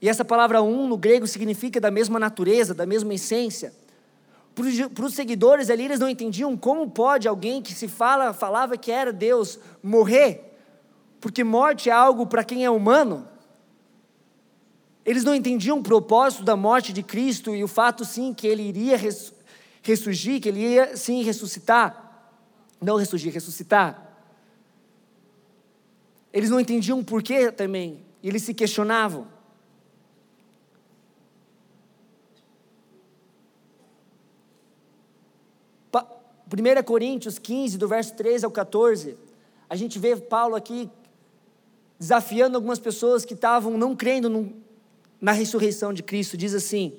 E 0.02 0.10
essa 0.10 0.26
palavra 0.26 0.62
um 0.62 0.88
no 0.88 0.98
grego 0.98 1.28
significa 1.28 1.80
da 1.80 1.92
mesma 1.92 2.20
natureza, 2.20 2.74
da 2.74 2.86
mesma 2.86 3.14
essência. 3.14 3.72
Para 4.54 5.06
os 5.06 5.14
seguidores 5.14 5.70
ali, 5.70 5.86
eles 5.86 6.00
não 6.00 6.10
entendiam 6.10 6.58
como 6.58 6.90
pode 6.90 7.28
alguém 7.28 7.62
que 7.62 7.74
se 7.74 7.88
fala, 7.88 8.34
falava 8.34 8.76
que 8.76 8.92
era 8.92 9.14
Deus 9.14 9.60
morrer, 9.82 10.58
porque 11.22 11.44
morte 11.44 11.90
é 11.90 11.94
algo 11.94 12.26
para 12.26 12.44
quem 12.44 12.66
é 12.66 12.70
humano. 12.70 13.28
Eles 15.06 15.24
não 15.24 15.34
entendiam 15.34 15.80
o 15.80 15.84
propósito 15.84 16.44
da 16.44 16.56
morte 16.56 16.94
de 16.94 17.02
Cristo 17.02 17.56
e 17.56 17.64
o 17.64 17.68
fato 17.68 18.06
sim 18.06 18.34
que 18.34 18.46
ele 18.46 18.62
iria 18.62 18.98
ressurgir, 19.82 20.40
que 20.40 20.50
ele 20.50 20.60
ia 20.60 20.96
sim 20.96 21.24
ressuscitar. 21.24 22.30
Não 22.80 22.98
ressurgir, 22.98 23.34
ressuscitar. 23.34 24.10
Eles 26.32 26.50
não 26.50 26.60
entendiam 26.60 27.00
o 27.00 27.04
porquê 27.04 27.52
também, 27.52 28.06
e 28.24 28.30
eles 28.30 28.44
se 28.44 28.54
questionavam. 28.54 29.28
Pa 35.92 36.08
1 36.48 36.84
Coríntios 36.84 37.38
15, 37.38 37.78
do 37.78 37.88
verso 37.88 38.14
13 38.16 38.46
ao 38.46 38.52
14, 38.52 39.18
a 39.70 39.76
gente 39.76 40.00
vê 40.00 40.16
Paulo 40.16 40.56
aqui 40.56 40.90
desafiando 42.00 42.56
algumas 42.56 42.80
pessoas 42.80 43.26
que 43.26 43.34
estavam 43.34 43.78
não 43.78 43.96
crendo 43.96 44.30
no, 44.30 44.61
na 45.22 45.32
ressurreição 45.32 45.94
de 45.94 46.02
Cristo. 46.02 46.36
Diz 46.36 46.54
assim: 46.56 46.94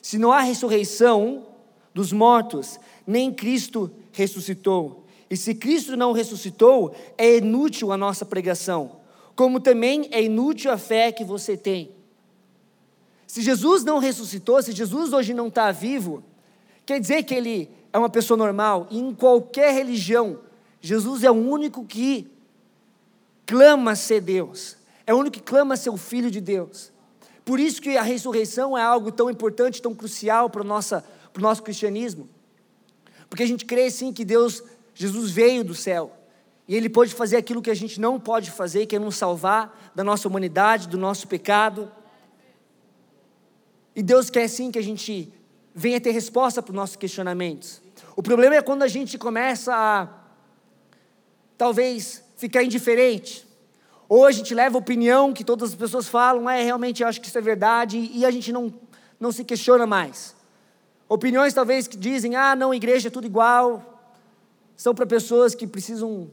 Se 0.00 0.18
não 0.18 0.32
há 0.32 0.40
ressurreição 0.40 1.46
dos 1.94 2.12
mortos, 2.12 2.80
nem 3.06 3.32
Cristo 3.32 3.90
ressuscitou. 4.12 5.04
E 5.28 5.36
se 5.36 5.54
Cristo 5.54 5.96
não 5.96 6.12
ressuscitou, 6.12 6.94
é 7.16 7.36
inútil 7.36 7.92
a 7.92 7.96
nossa 7.96 8.24
pregação, 8.24 8.96
como 9.36 9.60
também 9.60 10.08
é 10.10 10.22
inútil 10.22 10.72
a 10.72 10.78
fé 10.78 11.12
que 11.12 11.22
você 11.22 11.56
tem. 11.56 11.92
Se 13.26 13.42
Jesus 13.42 13.84
não 13.84 13.98
ressuscitou, 13.98 14.60
se 14.60 14.72
Jesus 14.72 15.12
hoje 15.12 15.32
não 15.32 15.46
está 15.46 15.70
vivo, 15.70 16.24
quer 16.84 16.98
dizer 16.98 17.22
que 17.22 17.32
ele 17.32 17.70
é 17.92 17.98
uma 17.98 18.08
pessoa 18.08 18.36
normal. 18.36 18.88
E 18.90 18.98
em 18.98 19.14
qualquer 19.14 19.72
religião, 19.72 20.40
Jesus 20.80 21.22
é 21.22 21.30
o 21.30 21.34
único 21.34 21.84
que 21.84 22.28
clama 23.46 23.94
ser 23.94 24.20
Deus, 24.20 24.76
é 25.06 25.14
o 25.14 25.18
único 25.18 25.36
que 25.36 25.42
clama 25.42 25.76
ser 25.76 25.90
o 25.90 25.96
Filho 25.96 26.28
de 26.28 26.40
Deus. 26.40 26.92
Por 27.44 27.58
isso 27.58 27.80
que 27.80 27.96
a 27.96 28.02
ressurreição 28.02 28.76
é 28.76 28.82
algo 28.82 29.10
tão 29.10 29.30
importante, 29.30 29.82
tão 29.82 29.94
crucial 29.94 30.48
para 30.50 30.62
o 30.62 30.64
nosso 30.64 31.62
cristianismo. 31.62 32.28
Porque 33.28 33.42
a 33.42 33.46
gente 33.46 33.64
crê 33.64 33.90
sim 33.90 34.12
que 34.12 34.24
Deus 34.24 34.62
Jesus 34.94 35.30
veio 35.30 35.64
do 35.64 35.74
céu 35.74 36.12
e 36.68 36.76
ele 36.76 36.88
pôde 36.88 37.14
fazer 37.14 37.36
aquilo 37.36 37.62
que 37.62 37.70
a 37.70 37.74
gente 37.74 38.00
não 38.00 38.20
pode 38.20 38.50
fazer, 38.50 38.86
que 38.86 38.94
é 38.94 38.98
nos 38.98 39.16
salvar 39.16 39.92
da 39.94 40.04
nossa 40.04 40.28
humanidade, 40.28 40.88
do 40.88 40.98
nosso 40.98 41.26
pecado. 41.26 41.90
E 43.96 44.02
Deus 44.02 44.30
quer 44.30 44.46
sim 44.46 44.70
que 44.70 44.78
a 44.78 44.82
gente 44.82 45.32
venha 45.74 46.00
ter 46.00 46.10
resposta 46.10 46.62
para 46.62 46.70
os 46.70 46.76
nossos 46.76 46.96
questionamentos. 46.96 47.80
O 48.14 48.22
problema 48.22 48.54
é 48.54 48.62
quando 48.62 48.82
a 48.82 48.88
gente 48.88 49.16
começa 49.18 49.74
a, 49.74 50.08
talvez, 51.56 52.22
ficar 52.36 52.62
indiferente. 52.62 53.46
Ou 54.10 54.26
a 54.26 54.32
gente 54.32 54.52
leva 54.52 54.76
opinião 54.76 55.32
que 55.32 55.44
todas 55.44 55.70
as 55.70 55.76
pessoas 55.76 56.08
falam, 56.08 56.50
é 56.50 56.64
realmente 56.64 57.00
eu 57.00 57.06
acho 57.06 57.20
que 57.20 57.28
isso 57.28 57.38
é 57.38 57.40
verdade, 57.40 58.10
e 58.12 58.26
a 58.26 58.30
gente 58.32 58.50
não, 58.50 58.74
não 59.20 59.30
se 59.30 59.44
questiona 59.44 59.86
mais. 59.86 60.34
Opiniões 61.08 61.54
talvez 61.54 61.86
que 61.86 61.96
dizem, 61.96 62.34
ah, 62.34 62.56
não, 62.56 62.74
igreja 62.74 63.06
é 63.06 63.10
tudo 63.10 63.24
igual, 63.24 64.02
são 64.76 64.96
para 64.96 65.06
pessoas 65.06 65.54
que 65.54 65.64
precisam 65.64 66.28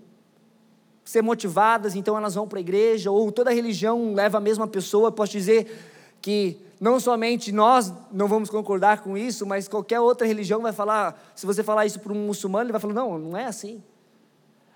ser 1.05 1.21
motivadas, 1.21 1.93
então 1.93 2.17
elas 2.17 2.33
vão 2.33 2.47
para 2.47 2.57
a 2.57 2.61
igreja, 2.61 3.11
ou 3.11 3.31
toda 3.31 3.51
religião 3.51 4.15
leva 4.15 4.39
a 4.39 4.41
mesma 4.41 4.67
pessoa. 4.67 5.11
Posso 5.11 5.33
dizer 5.33 6.17
que 6.19 6.57
não 6.81 6.99
somente 6.99 7.51
nós 7.51 7.93
não 8.11 8.27
vamos 8.27 8.49
concordar 8.49 9.01
com 9.01 9.15
isso, 9.15 9.45
mas 9.45 9.67
qualquer 9.67 9.99
outra 9.99 10.25
religião 10.25 10.63
vai 10.63 10.73
falar, 10.73 11.31
se 11.35 11.45
você 11.45 11.61
falar 11.61 11.85
isso 11.85 11.99
para 11.99 12.11
um 12.11 12.25
muçulmano, 12.25 12.65
ele 12.65 12.71
vai 12.71 12.81
falar: 12.81 12.95
não, 12.95 13.19
não 13.19 13.37
é 13.37 13.45
assim. 13.45 13.83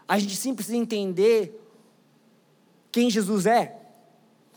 A 0.08 0.20
gente 0.20 0.36
sim 0.36 0.54
precisa 0.54 0.78
entender 0.78 1.61
quem 2.92 3.10
Jesus 3.10 3.46
é. 3.46 3.78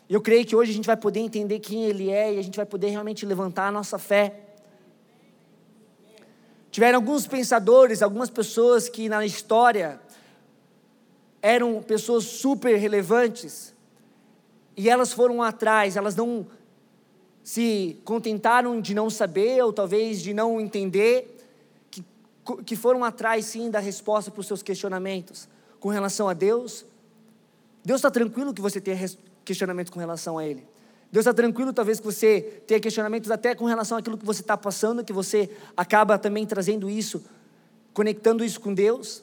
Eu 0.08 0.20
creio 0.20 0.44
que 0.44 0.54
hoje 0.54 0.70
a 0.70 0.74
gente 0.74 0.86
vai 0.86 0.96
poder 0.96 1.20
entender 1.20 1.60
quem 1.60 1.84
Ele 1.84 2.10
é 2.10 2.34
e 2.34 2.38
a 2.38 2.42
gente 2.42 2.56
vai 2.56 2.66
poder 2.66 2.88
realmente 2.88 3.24
levantar 3.24 3.68
a 3.68 3.72
nossa 3.72 3.98
fé. 3.98 4.40
Tiveram 6.70 6.98
alguns 6.98 7.26
pensadores, 7.26 8.02
algumas 8.02 8.28
pessoas 8.28 8.88
que 8.88 9.08
na 9.08 9.24
história 9.24 10.00
eram 11.40 11.82
pessoas 11.82 12.24
super 12.24 12.76
relevantes 12.76 13.74
e 14.76 14.90
elas 14.90 15.12
foram 15.12 15.42
atrás, 15.42 15.96
elas 15.96 16.16
não 16.16 16.46
se 17.42 18.00
contentaram 18.04 18.80
de 18.80 18.94
não 18.94 19.08
saber 19.08 19.62
ou 19.62 19.72
talvez 19.72 20.20
de 20.20 20.32
não 20.32 20.60
entender, 20.60 21.38
que, 21.90 22.02
que 22.64 22.74
foram 22.74 23.04
atrás 23.04 23.44
sim 23.44 23.70
da 23.70 23.78
resposta 23.78 24.30
para 24.30 24.40
os 24.40 24.46
seus 24.46 24.62
questionamentos 24.62 25.48
com 25.78 25.90
relação 25.90 26.28
a 26.28 26.32
Deus, 26.32 26.86
Deus 27.84 27.98
está 27.98 28.10
tranquilo 28.10 28.54
que 28.54 28.62
você 28.62 28.80
tenha 28.80 28.98
questionamentos 29.44 29.92
com 29.92 30.00
relação 30.00 30.38
a 30.38 30.46
Ele. 30.46 30.66
Deus 31.12 31.26
está 31.26 31.34
tranquilo, 31.34 31.72
talvez, 31.72 32.00
que 32.00 32.06
você 32.06 32.40
tenha 32.66 32.80
questionamentos 32.80 33.30
até 33.30 33.54
com 33.54 33.66
relação 33.66 33.98
àquilo 33.98 34.16
que 34.16 34.24
você 34.24 34.40
está 34.40 34.56
passando, 34.56 35.04
que 35.04 35.12
você 35.12 35.50
acaba 35.76 36.18
também 36.18 36.46
trazendo 36.46 36.88
isso, 36.88 37.22
conectando 37.92 38.44
isso 38.44 38.60
com 38.60 38.72
Deus. 38.72 39.22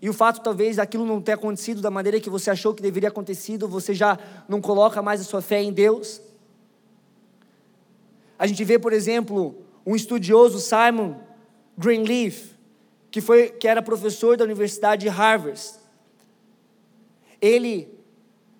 E 0.00 0.08
o 0.08 0.12
fato, 0.12 0.42
talvez, 0.42 0.76
daquilo 0.76 1.06
não 1.06 1.20
ter 1.20 1.32
acontecido 1.32 1.80
da 1.80 1.90
maneira 1.90 2.20
que 2.20 2.28
você 2.28 2.50
achou 2.50 2.74
que 2.74 2.82
deveria 2.82 3.08
acontecido, 3.08 3.66
você 3.66 3.94
já 3.94 4.18
não 4.48 4.60
coloca 4.60 5.00
mais 5.00 5.20
a 5.20 5.24
sua 5.24 5.40
fé 5.40 5.62
em 5.62 5.72
Deus. 5.72 6.20
A 8.38 8.46
gente 8.46 8.62
vê, 8.62 8.78
por 8.78 8.92
exemplo, 8.92 9.56
um 9.86 9.96
estudioso, 9.96 10.60
Simon 10.60 11.16
Greenleaf, 11.78 12.52
que, 13.10 13.20
foi, 13.20 13.48
que 13.48 13.66
era 13.66 13.80
professor 13.80 14.36
da 14.36 14.44
Universidade 14.44 15.02
de 15.02 15.08
Harvard. 15.08 15.60
Ele 17.40 18.01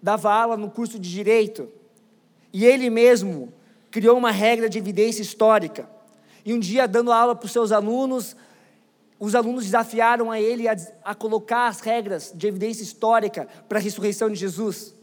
dava 0.02 0.32
aula 0.32 0.56
no 0.56 0.70
curso 0.70 0.98
de 0.98 1.10
Direito, 1.10 1.68
e 2.52 2.64
ele 2.64 2.90
mesmo 2.90 3.52
criou 3.90 4.18
uma 4.18 4.30
regra 4.30 4.68
de 4.68 4.78
evidência 4.78 5.22
histórica. 5.22 5.88
E 6.44 6.52
um 6.52 6.58
dia, 6.58 6.88
dando 6.88 7.12
aula 7.12 7.36
para 7.36 7.46
os 7.46 7.52
seus 7.52 7.70
alunos, 7.70 8.34
os 9.18 9.34
alunos 9.34 9.64
desafiaram 9.64 10.30
a 10.30 10.40
ele 10.40 10.66
a, 10.66 10.76
a 11.04 11.14
colocar 11.14 11.68
as 11.68 11.80
regras 11.80 12.32
de 12.34 12.46
evidência 12.48 12.82
histórica 12.82 13.46
para 13.68 13.78
a 13.78 13.80
ressurreição 13.80 14.28
de 14.28 14.34
Jesus. 14.34 14.94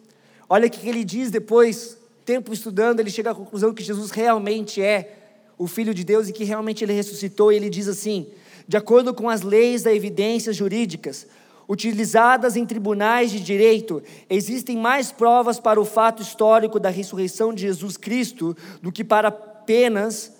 Olha 0.49 0.67
o 0.67 0.69
que 0.69 0.89
ele 0.89 1.05
diz 1.05 1.31
depois, 1.31 1.97
tempo 2.25 2.51
estudando, 2.51 2.99
ele 2.99 3.09
chega 3.09 3.31
à 3.31 3.35
conclusão 3.35 3.73
que 3.73 3.81
Jesus 3.81 4.11
realmente 4.11 4.81
é 4.81 5.15
o 5.57 5.67
Filho 5.67 5.93
de 5.93 6.03
Deus 6.03 6.27
e 6.27 6.33
que 6.33 6.43
realmente 6.43 6.83
ele 6.83 6.93
ressuscitou. 6.93 7.51
E 7.51 7.55
ele 7.55 7.69
diz 7.69 7.87
assim: 7.87 8.27
de 8.67 8.77
acordo 8.77 9.13
com 9.13 9.29
as 9.29 9.41
leis 9.41 9.83
da 9.83 9.93
evidências 9.93 10.55
jurídicas, 10.55 11.25
utilizadas 11.69 12.55
em 12.55 12.65
tribunais 12.65 13.29
de 13.29 13.39
direito, 13.39 14.01
existem 14.27 14.75
mais 14.75 15.11
provas 15.11 15.59
para 15.59 15.79
o 15.79 15.85
fato 15.85 16.19
histórico 16.19 16.79
da 16.79 16.89
ressurreição 16.89 17.53
de 17.53 17.61
Jesus 17.61 17.95
Cristo 17.95 18.57
do 18.81 18.91
que 18.91 19.03
para 19.03 19.27
apenas 19.27 20.33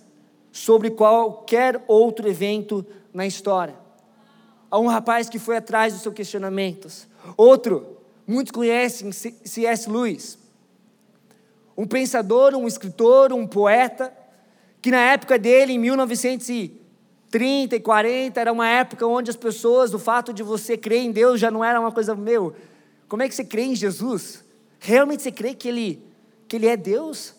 sobre 0.52 0.90
qualquer 0.90 1.84
outro 1.88 2.28
evento 2.28 2.84
na 3.14 3.28
história. 3.28 3.76
Há 4.72 4.80
um 4.80 4.88
rapaz 4.88 5.30
que 5.30 5.38
foi 5.38 5.58
atrás 5.58 5.94
dos 5.94 6.02
seus 6.02 6.16
questionamentos. 6.16 7.08
Outro, 7.38 7.98
muitos 8.26 8.52
conhecem 8.52 9.12
C.S. 9.12 9.88
Lewis. 9.88 10.38
Um 11.78 11.86
pensador, 11.86 12.56
um 12.56 12.68
escritor, 12.68 13.32
um 13.32 13.46
poeta, 13.46 14.12
que 14.82 14.90
na 14.90 15.12
época 15.12 15.38
dele, 15.38 15.74
em 15.74 15.80
1930 17.32 17.76
e 17.76 17.80
40, 17.80 18.42
era 18.42 18.52
uma 18.52 18.68
época 18.68 19.06
onde 19.06 19.30
as 19.30 19.36
pessoas, 19.38 19.94
o 19.94 20.00
fato 20.00 20.34
de 20.34 20.42
você 20.42 20.76
crer 20.76 21.04
em 21.04 21.12
Deus 21.12 21.40
já 21.40 21.52
não 21.52 21.64
era 21.64 21.80
uma 21.80 21.92
coisa, 21.92 22.16
meu, 22.16 22.56
como 23.08 23.22
é 23.22 23.30
que 23.30 23.36
você 23.36 23.44
crê 23.44 23.64
em 23.64 23.76
Jesus? 23.76 24.44
Realmente 24.80 25.22
você 25.22 25.32
crê 25.32 25.54
que 25.54 25.68
Ele, 25.68 26.04
que 26.48 26.56
ele 26.56 26.68
é 26.68 26.76
Deus? 26.76 27.36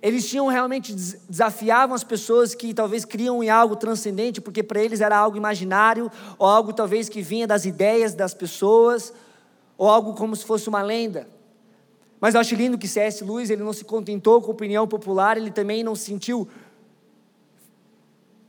Eles 0.00 0.28
tinham 0.28 0.46
realmente 0.46 0.94
desafiavam 0.94 1.94
as 1.94 2.04
pessoas 2.04 2.54
que 2.54 2.72
talvez 2.72 3.04
criam 3.04 3.42
em 3.42 3.50
algo 3.50 3.74
transcendente, 3.74 4.40
porque 4.40 4.62
para 4.62 4.80
eles 4.80 5.00
era 5.00 5.16
algo 5.16 5.36
imaginário, 5.36 6.10
ou 6.38 6.46
algo 6.46 6.72
talvez 6.72 7.08
que 7.08 7.20
vinha 7.20 7.48
das 7.48 7.64
ideias 7.64 8.14
das 8.14 8.32
pessoas, 8.32 9.12
ou 9.76 9.88
algo 9.88 10.14
como 10.14 10.36
se 10.36 10.44
fosse 10.44 10.68
uma 10.68 10.82
lenda. 10.82 11.26
Mas 12.20 12.34
eu 12.34 12.40
acho 12.40 12.54
lindo 12.54 12.78
que 12.78 12.86
C.S. 12.86 13.24
Lewis, 13.24 13.50
ele 13.50 13.62
não 13.62 13.72
se 13.72 13.84
contentou 13.84 14.40
com 14.40 14.48
a 14.48 14.54
opinião 14.54 14.86
popular, 14.86 15.36
ele 15.36 15.50
também 15.50 15.82
não 15.82 15.96
se 15.96 16.04
sentiu 16.04 16.48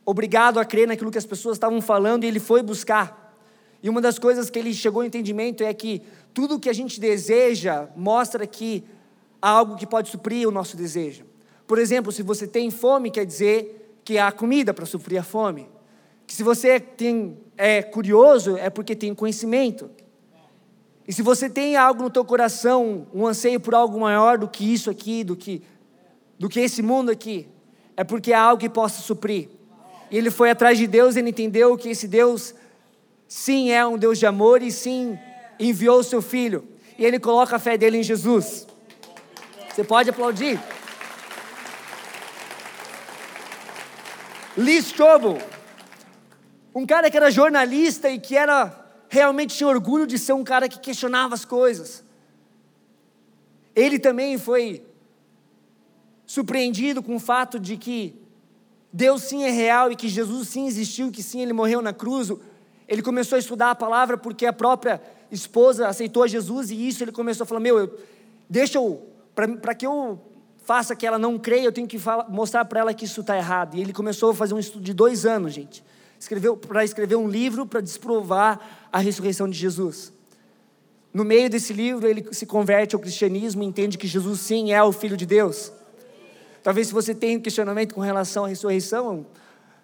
obrigado 0.09 0.59
a 0.59 0.65
crer 0.65 0.87
naquilo 0.87 1.11
que 1.11 1.17
as 1.17 1.25
pessoas 1.25 1.55
estavam 1.55 1.79
falando, 1.81 2.23
e 2.23 2.27
ele 2.27 2.39
foi 2.39 2.63
buscar. 2.63 3.37
E 3.81 3.89
uma 3.89 4.01
das 4.01 4.17
coisas 4.17 4.49
que 4.49 4.57
ele 4.57 4.73
chegou 4.73 5.01
ao 5.01 5.07
entendimento 5.07 5.63
é 5.63 5.71
que 5.73 6.01
tudo 6.33 6.59
que 6.59 6.67
a 6.69 6.73
gente 6.73 6.99
deseja 6.99 7.87
mostra 7.95 8.47
que 8.47 8.83
há 9.39 9.49
algo 9.49 9.75
que 9.75 9.85
pode 9.85 10.09
suprir 10.09 10.47
o 10.47 10.51
nosso 10.51 10.75
desejo. 10.75 11.23
Por 11.67 11.77
exemplo, 11.77 12.11
se 12.11 12.23
você 12.23 12.47
tem 12.47 12.71
fome, 12.71 13.11
quer 13.11 13.25
dizer 13.25 14.01
que 14.03 14.17
há 14.17 14.31
comida 14.31 14.73
para 14.73 14.85
suprir 14.87 15.19
a 15.19 15.23
fome. 15.23 15.69
Que 16.25 16.33
se 16.33 16.41
você 16.41 16.79
tem, 16.79 17.37
é 17.55 17.83
curioso, 17.83 18.57
é 18.57 18.69
porque 18.69 18.95
tem 18.95 19.13
conhecimento. 19.13 19.91
E 21.07 21.13
se 21.13 21.21
você 21.21 21.47
tem 21.47 21.75
algo 21.75 22.01
no 22.01 22.09
teu 22.09 22.25
coração, 22.25 23.07
um 23.13 23.27
anseio 23.27 23.59
por 23.59 23.75
algo 23.75 23.99
maior 23.99 24.39
do 24.39 24.47
que 24.47 24.73
isso 24.73 24.89
aqui, 24.89 25.23
do 25.23 25.35
que, 25.35 25.61
do 26.39 26.49
que 26.49 26.59
esse 26.59 26.81
mundo 26.81 27.11
aqui, 27.11 27.47
é 27.95 28.03
porque 28.03 28.33
há 28.33 28.41
algo 28.41 28.59
que 28.59 28.69
possa 28.69 29.01
suprir. 29.01 29.58
E 30.11 30.17
ele 30.17 30.31
foi 30.31 30.49
atrás 30.49 30.77
de 30.77 30.87
Deus, 30.87 31.15
ele 31.15 31.29
entendeu 31.29 31.77
que 31.77 31.89
esse 31.89 32.07
Deus, 32.07 32.53
sim, 33.27 33.71
é 33.71 33.85
um 33.85 33.97
Deus 33.97 34.17
de 34.17 34.25
amor 34.25 34.61
e 34.61 34.71
sim, 34.71 35.17
enviou 35.59 35.99
o 35.99 36.03
seu 36.03 36.21
filho. 36.21 36.67
E 36.97 37.05
ele 37.05 37.19
coloca 37.19 37.55
a 37.55 37.59
fé 37.59 37.77
dele 37.77 37.97
em 37.97 38.03
Jesus. 38.03 38.67
Você 39.69 39.83
pode 39.83 40.09
aplaudir? 40.09 40.59
Lee 44.57 44.77
Strobel, 44.77 45.37
um 46.73 46.85
cara 46.85 47.09
que 47.09 47.15
era 47.15 47.31
jornalista 47.31 48.09
e 48.09 48.19
que 48.19 48.35
era 48.35 48.75
realmente 49.07 49.55
tinha 49.55 49.67
orgulho 49.67 50.05
de 50.05 50.17
ser 50.17 50.33
um 50.33 50.43
cara 50.43 50.67
que 50.67 50.79
questionava 50.79 51.33
as 51.33 51.45
coisas. 51.45 52.03
Ele 53.75 53.97
também 53.97 54.37
foi 54.37 54.85
surpreendido 56.25 57.01
com 57.01 57.15
o 57.15 57.19
fato 57.19 57.59
de 57.59 57.77
que 57.77 58.21
Deus 58.91 59.23
sim 59.23 59.43
é 59.43 59.51
real 59.51 59.91
e 59.91 59.95
que 59.95 60.07
Jesus 60.07 60.49
sim 60.49 60.67
existiu, 60.67 61.11
que 61.11 61.21
sim 61.21 61.41
ele 61.41 61.53
morreu 61.53 61.81
na 61.81 61.93
cruz. 61.93 62.31
Ele 62.87 63.01
começou 63.01 63.35
a 63.35 63.39
estudar 63.39 63.71
a 63.71 63.75
palavra 63.75 64.17
porque 64.17 64.45
a 64.45 64.53
própria 64.53 65.01
esposa 65.31 65.87
aceitou 65.87 66.27
Jesus 66.27 66.71
e 66.71 66.87
isso 66.87 67.03
ele 67.03 67.11
começou 67.11 67.43
a 67.43 67.47
falar: 67.47 67.59
Meu, 67.59 67.77
eu, 67.77 67.99
deixa 68.49 68.79
eu, 68.79 69.07
para 69.61 69.75
que 69.75 69.85
eu 69.85 70.19
faça 70.57 70.95
que 70.95 71.05
ela 71.05 71.19
não 71.19 71.37
creia, 71.37 71.65
eu 71.65 71.71
tenho 71.71 71.87
que 71.87 71.99
falar, 71.99 72.29
mostrar 72.29 72.65
para 72.65 72.79
ela 72.79 72.93
que 72.93 73.05
isso 73.05 73.21
está 73.21 73.37
errado. 73.37 73.75
E 73.75 73.81
ele 73.81 73.93
começou 73.93 74.31
a 74.31 74.35
fazer 74.35 74.53
um 74.53 74.59
estudo 74.59 74.83
de 74.83 74.93
dois 74.93 75.25
anos, 75.25 75.53
gente, 75.53 75.83
escreveu 76.19 76.57
para 76.57 76.83
escrever 76.83 77.15
um 77.15 77.27
livro 77.27 77.65
para 77.65 77.81
desprovar 77.81 78.87
a 78.91 78.99
ressurreição 78.99 79.47
de 79.47 79.57
Jesus. 79.57 80.11
No 81.13 81.23
meio 81.23 81.49
desse 81.49 81.73
livro, 81.73 82.07
ele 82.07 82.27
se 82.31 82.45
converte 82.45 82.95
ao 82.95 83.01
cristianismo 83.01 83.63
entende 83.63 83.97
que 83.97 84.07
Jesus 84.07 84.41
sim 84.41 84.71
é 84.71 84.83
o 84.83 84.91
Filho 84.91 85.17
de 85.17 85.25
Deus. 85.25 85.71
Talvez 86.61 86.87
se 86.87 86.93
você 86.93 87.15
tem 87.15 87.37
um 87.37 87.41
questionamento 87.41 87.95
com 87.95 88.01
relação 88.01 88.45
à 88.45 88.47
ressurreição, 88.47 89.25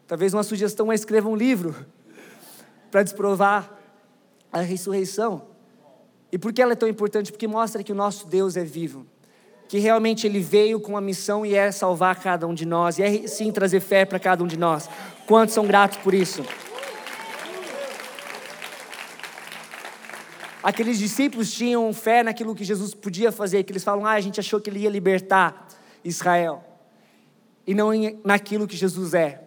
talvez 0.08 0.34
uma 0.34 0.44
sugestão 0.44 0.92
é 0.92 0.96
escreva 0.96 1.30
um 1.30 1.36
livro 1.36 1.76
para 2.92 3.04
desprovar 3.04 3.72
a 4.52 4.62
ressurreição. 4.62 5.48
E 6.32 6.38
por 6.38 6.52
que 6.52 6.62
ela 6.62 6.74
é 6.74 6.76
tão 6.76 6.88
importante? 6.90 7.32
Porque 7.32 7.48
mostra 7.48 7.84
que 7.84 7.92
o 7.92 7.96
nosso 7.96 8.28
Deus 8.28 8.58
é 8.58 8.64
vivo 8.64 9.06
que 9.68 9.80
realmente 9.80 10.28
ele 10.28 10.40
veio 10.40 10.80
com 10.80 10.92
uma 10.92 11.02
missão 11.02 11.46
e 11.46 11.56
é 11.56 11.72
salvar 11.72 12.20
cada 12.20 12.46
um 12.48 12.54
de 12.54 12.66
nós, 12.66 13.00
e 13.00 13.04
é 13.04 13.28
sim 13.28 13.52
trazer 13.52 13.80
fé 13.80 14.06
para 14.06 14.20
cada 14.20 14.44
um 14.44 14.48
de 14.48 14.58
nós. 14.58 14.90
Quantos 15.26 15.54
são 15.54 15.66
gratos 15.66 15.98
por 15.98 16.14
isso? 16.14 16.46
Aqueles 20.62 20.98
discípulos 20.98 21.52
tinham 21.52 21.92
fé 21.94 22.24
naquilo 22.24 22.56
que 22.56 22.64
Jesus 22.64 22.94
podia 22.94 23.32
fazer, 23.32 23.64
que 23.64 23.72
eles 23.72 23.84
falam, 23.84 24.06
ah, 24.06 24.14
a 24.14 24.22
gente 24.22 24.40
achou 24.40 24.60
que 24.60 24.70
ele 24.70 24.80
ia 24.80 24.90
libertar 24.90 25.68
Israel, 26.06 26.64
e 27.66 27.74
não 27.74 27.90
naquilo 28.24 28.68
que 28.68 28.78
Jesus 28.78 29.14
é. 29.14 29.42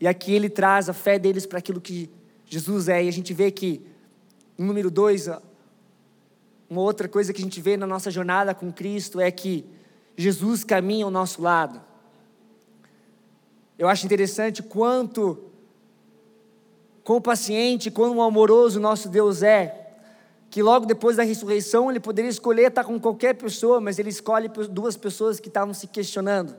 E 0.00 0.08
aqui 0.08 0.32
ele 0.32 0.48
traz 0.48 0.88
a 0.88 0.92
fé 0.92 1.18
deles 1.18 1.44
para 1.44 1.58
aquilo 1.58 1.80
que 1.80 2.10
Jesus 2.46 2.88
é, 2.88 3.04
e 3.04 3.08
a 3.08 3.12
gente 3.12 3.34
vê 3.34 3.50
que, 3.50 3.82
número 4.56 4.90
dois, 4.90 5.28
uma 6.68 6.80
outra 6.80 7.06
coisa 7.08 7.32
que 7.32 7.40
a 7.40 7.44
gente 7.44 7.60
vê 7.60 7.76
na 7.76 7.86
nossa 7.86 8.10
jornada 8.10 8.54
com 8.54 8.72
Cristo 8.72 9.20
é 9.20 9.30
que 9.30 9.66
Jesus 10.16 10.64
caminha 10.64 11.04
ao 11.04 11.10
nosso 11.10 11.42
lado. 11.42 11.80
Eu 13.78 13.86
acho 13.86 14.06
interessante 14.06 14.62
quanto 14.62 15.44
quão 17.04 17.20
paciente, 17.20 17.90
quão 17.90 18.20
amoroso 18.20 18.80
nosso 18.80 19.08
Deus 19.08 19.42
é, 19.42 19.77
que 20.58 20.62
logo 20.64 20.86
depois 20.86 21.16
da 21.16 21.22
ressurreição 21.22 21.88
ele 21.88 22.00
poderia 22.00 22.28
escolher 22.28 22.66
estar 22.66 22.82
com 22.82 22.98
qualquer 22.98 23.32
pessoa, 23.34 23.80
mas 23.80 23.96
ele 23.96 24.08
escolhe 24.08 24.48
duas 24.48 24.96
pessoas 24.96 25.38
que 25.38 25.46
estavam 25.46 25.72
se 25.72 25.86
questionando. 25.86 26.56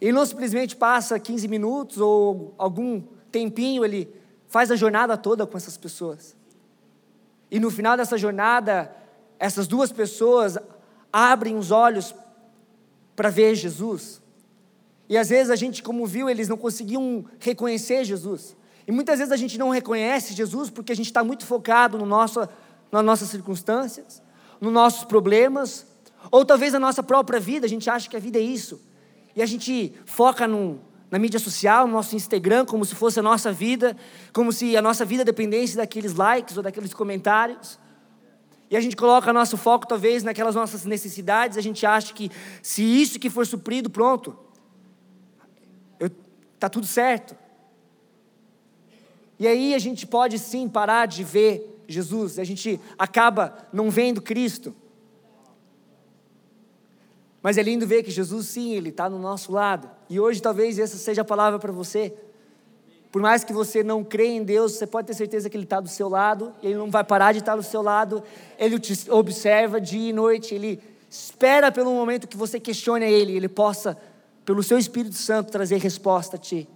Ele 0.00 0.12
não 0.12 0.24
simplesmente 0.24 0.76
passa 0.76 1.18
15 1.18 1.48
minutos 1.48 1.98
ou 1.98 2.54
algum 2.56 3.02
tempinho, 3.32 3.84
ele 3.84 4.14
faz 4.46 4.70
a 4.70 4.76
jornada 4.76 5.16
toda 5.16 5.44
com 5.48 5.56
essas 5.56 5.76
pessoas. 5.76 6.36
E 7.50 7.58
no 7.58 7.72
final 7.72 7.96
dessa 7.96 8.16
jornada, 8.16 8.94
essas 9.36 9.66
duas 9.66 9.90
pessoas 9.90 10.56
abrem 11.12 11.56
os 11.56 11.72
olhos 11.72 12.14
para 13.16 13.30
ver 13.30 13.56
Jesus. 13.56 14.22
E 15.08 15.18
às 15.18 15.28
vezes 15.28 15.50
a 15.50 15.56
gente, 15.56 15.82
como 15.82 16.06
viu, 16.06 16.30
eles 16.30 16.48
não 16.48 16.56
conseguiam 16.56 17.24
reconhecer 17.40 18.04
Jesus. 18.04 18.56
E 18.86 18.92
muitas 18.92 19.18
vezes 19.18 19.32
a 19.32 19.36
gente 19.36 19.58
não 19.58 19.70
reconhece 19.70 20.34
Jesus 20.34 20.70
porque 20.70 20.92
a 20.92 20.96
gente 20.96 21.06
está 21.06 21.24
muito 21.24 21.44
focado 21.44 21.98
no 21.98 22.06
nosso, 22.06 22.48
nas 22.90 23.04
nossas 23.04 23.28
circunstâncias, 23.28 24.22
nos 24.60 24.72
nossos 24.72 25.04
problemas, 25.04 25.86
ou 26.30 26.44
talvez 26.44 26.72
na 26.72 26.78
nossa 26.78 27.02
própria 27.02 27.38
vida, 27.38 27.66
a 27.66 27.68
gente 27.68 27.88
acha 27.88 28.08
que 28.08 28.16
a 28.16 28.20
vida 28.20 28.38
é 28.38 28.42
isso. 28.42 28.80
E 29.36 29.42
a 29.42 29.46
gente 29.46 29.94
foca 30.04 30.46
na 30.48 31.18
mídia 31.18 31.38
social, 31.38 31.86
no 31.86 31.92
nosso 31.92 32.16
Instagram, 32.16 32.64
como 32.64 32.84
se 32.84 32.94
fosse 32.94 33.20
a 33.20 33.22
nossa 33.22 33.52
vida, 33.52 33.96
como 34.32 34.52
se 34.52 34.76
a 34.76 34.82
nossa 34.82 35.04
vida 35.04 35.24
dependesse 35.24 35.76
daqueles 35.76 36.14
likes 36.14 36.56
ou 36.56 36.62
daqueles 36.62 36.92
comentários. 36.92 37.78
E 38.70 38.76
a 38.76 38.80
gente 38.80 38.96
coloca 38.96 39.32
nosso 39.32 39.56
foco 39.56 39.86
talvez 39.86 40.22
naquelas 40.22 40.54
nossas 40.54 40.84
necessidades, 40.84 41.56
a 41.56 41.60
gente 41.60 41.86
acha 41.86 42.12
que 42.12 42.30
se 42.62 42.82
isso 42.82 43.18
que 43.18 43.30
for 43.30 43.46
suprido, 43.46 43.88
pronto, 43.88 44.36
está 46.54 46.68
tudo 46.68 46.86
certo. 46.86 47.36
E 49.38 49.46
aí 49.46 49.74
a 49.74 49.78
gente 49.78 50.06
pode 50.06 50.38
sim 50.38 50.68
parar 50.68 51.06
de 51.06 51.22
ver 51.22 51.77
Jesus, 51.88 52.38
a 52.38 52.44
gente 52.44 52.78
acaba 52.98 53.66
não 53.72 53.90
vendo 53.90 54.20
Cristo. 54.20 54.74
Mas 57.42 57.56
é 57.56 57.62
lindo 57.62 57.86
ver 57.86 58.02
que 58.02 58.10
Jesus, 58.10 58.46
sim, 58.48 58.74
Ele 58.74 58.90
está 58.90 59.08
no 59.08 59.18
nosso 59.18 59.50
lado. 59.50 59.88
E 60.10 60.20
hoje 60.20 60.42
talvez 60.42 60.78
essa 60.78 60.98
seja 60.98 61.22
a 61.22 61.24
palavra 61.24 61.58
para 61.58 61.72
você. 61.72 62.12
Por 63.10 63.22
mais 63.22 63.42
que 63.42 63.54
você 63.54 63.82
não 63.82 64.04
creia 64.04 64.36
em 64.36 64.44
Deus, 64.44 64.72
você 64.72 64.86
pode 64.86 65.06
ter 65.06 65.14
certeza 65.14 65.48
que 65.48 65.56
Ele 65.56 65.64
está 65.64 65.80
do 65.80 65.88
seu 65.88 66.10
lado, 66.10 66.52
Ele 66.62 66.74
não 66.74 66.90
vai 66.90 67.02
parar 67.02 67.32
de 67.32 67.38
estar 67.38 67.56
do 67.56 67.62
seu 67.62 67.80
lado, 67.80 68.22
Ele 68.58 68.78
te 68.78 69.10
observa 69.10 69.80
dia 69.80 70.10
e 70.10 70.12
noite, 70.12 70.54
Ele 70.54 70.78
espera 71.08 71.72
pelo 71.72 71.90
momento 71.90 72.28
que 72.28 72.36
você 72.36 72.60
questione 72.60 73.06
a 73.06 73.10
Ele, 73.10 73.34
Ele 73.34 73.48
possa, 73.48 73.96
pelo 74.44 74.62
seu 74.62 74.78
Espírito 74.78 75.14
Santo, 75.14 75.50
trazer 75.50 75.78
resposta 75.78 76.36
a 76.36 76.38
ti. 76.38 76.68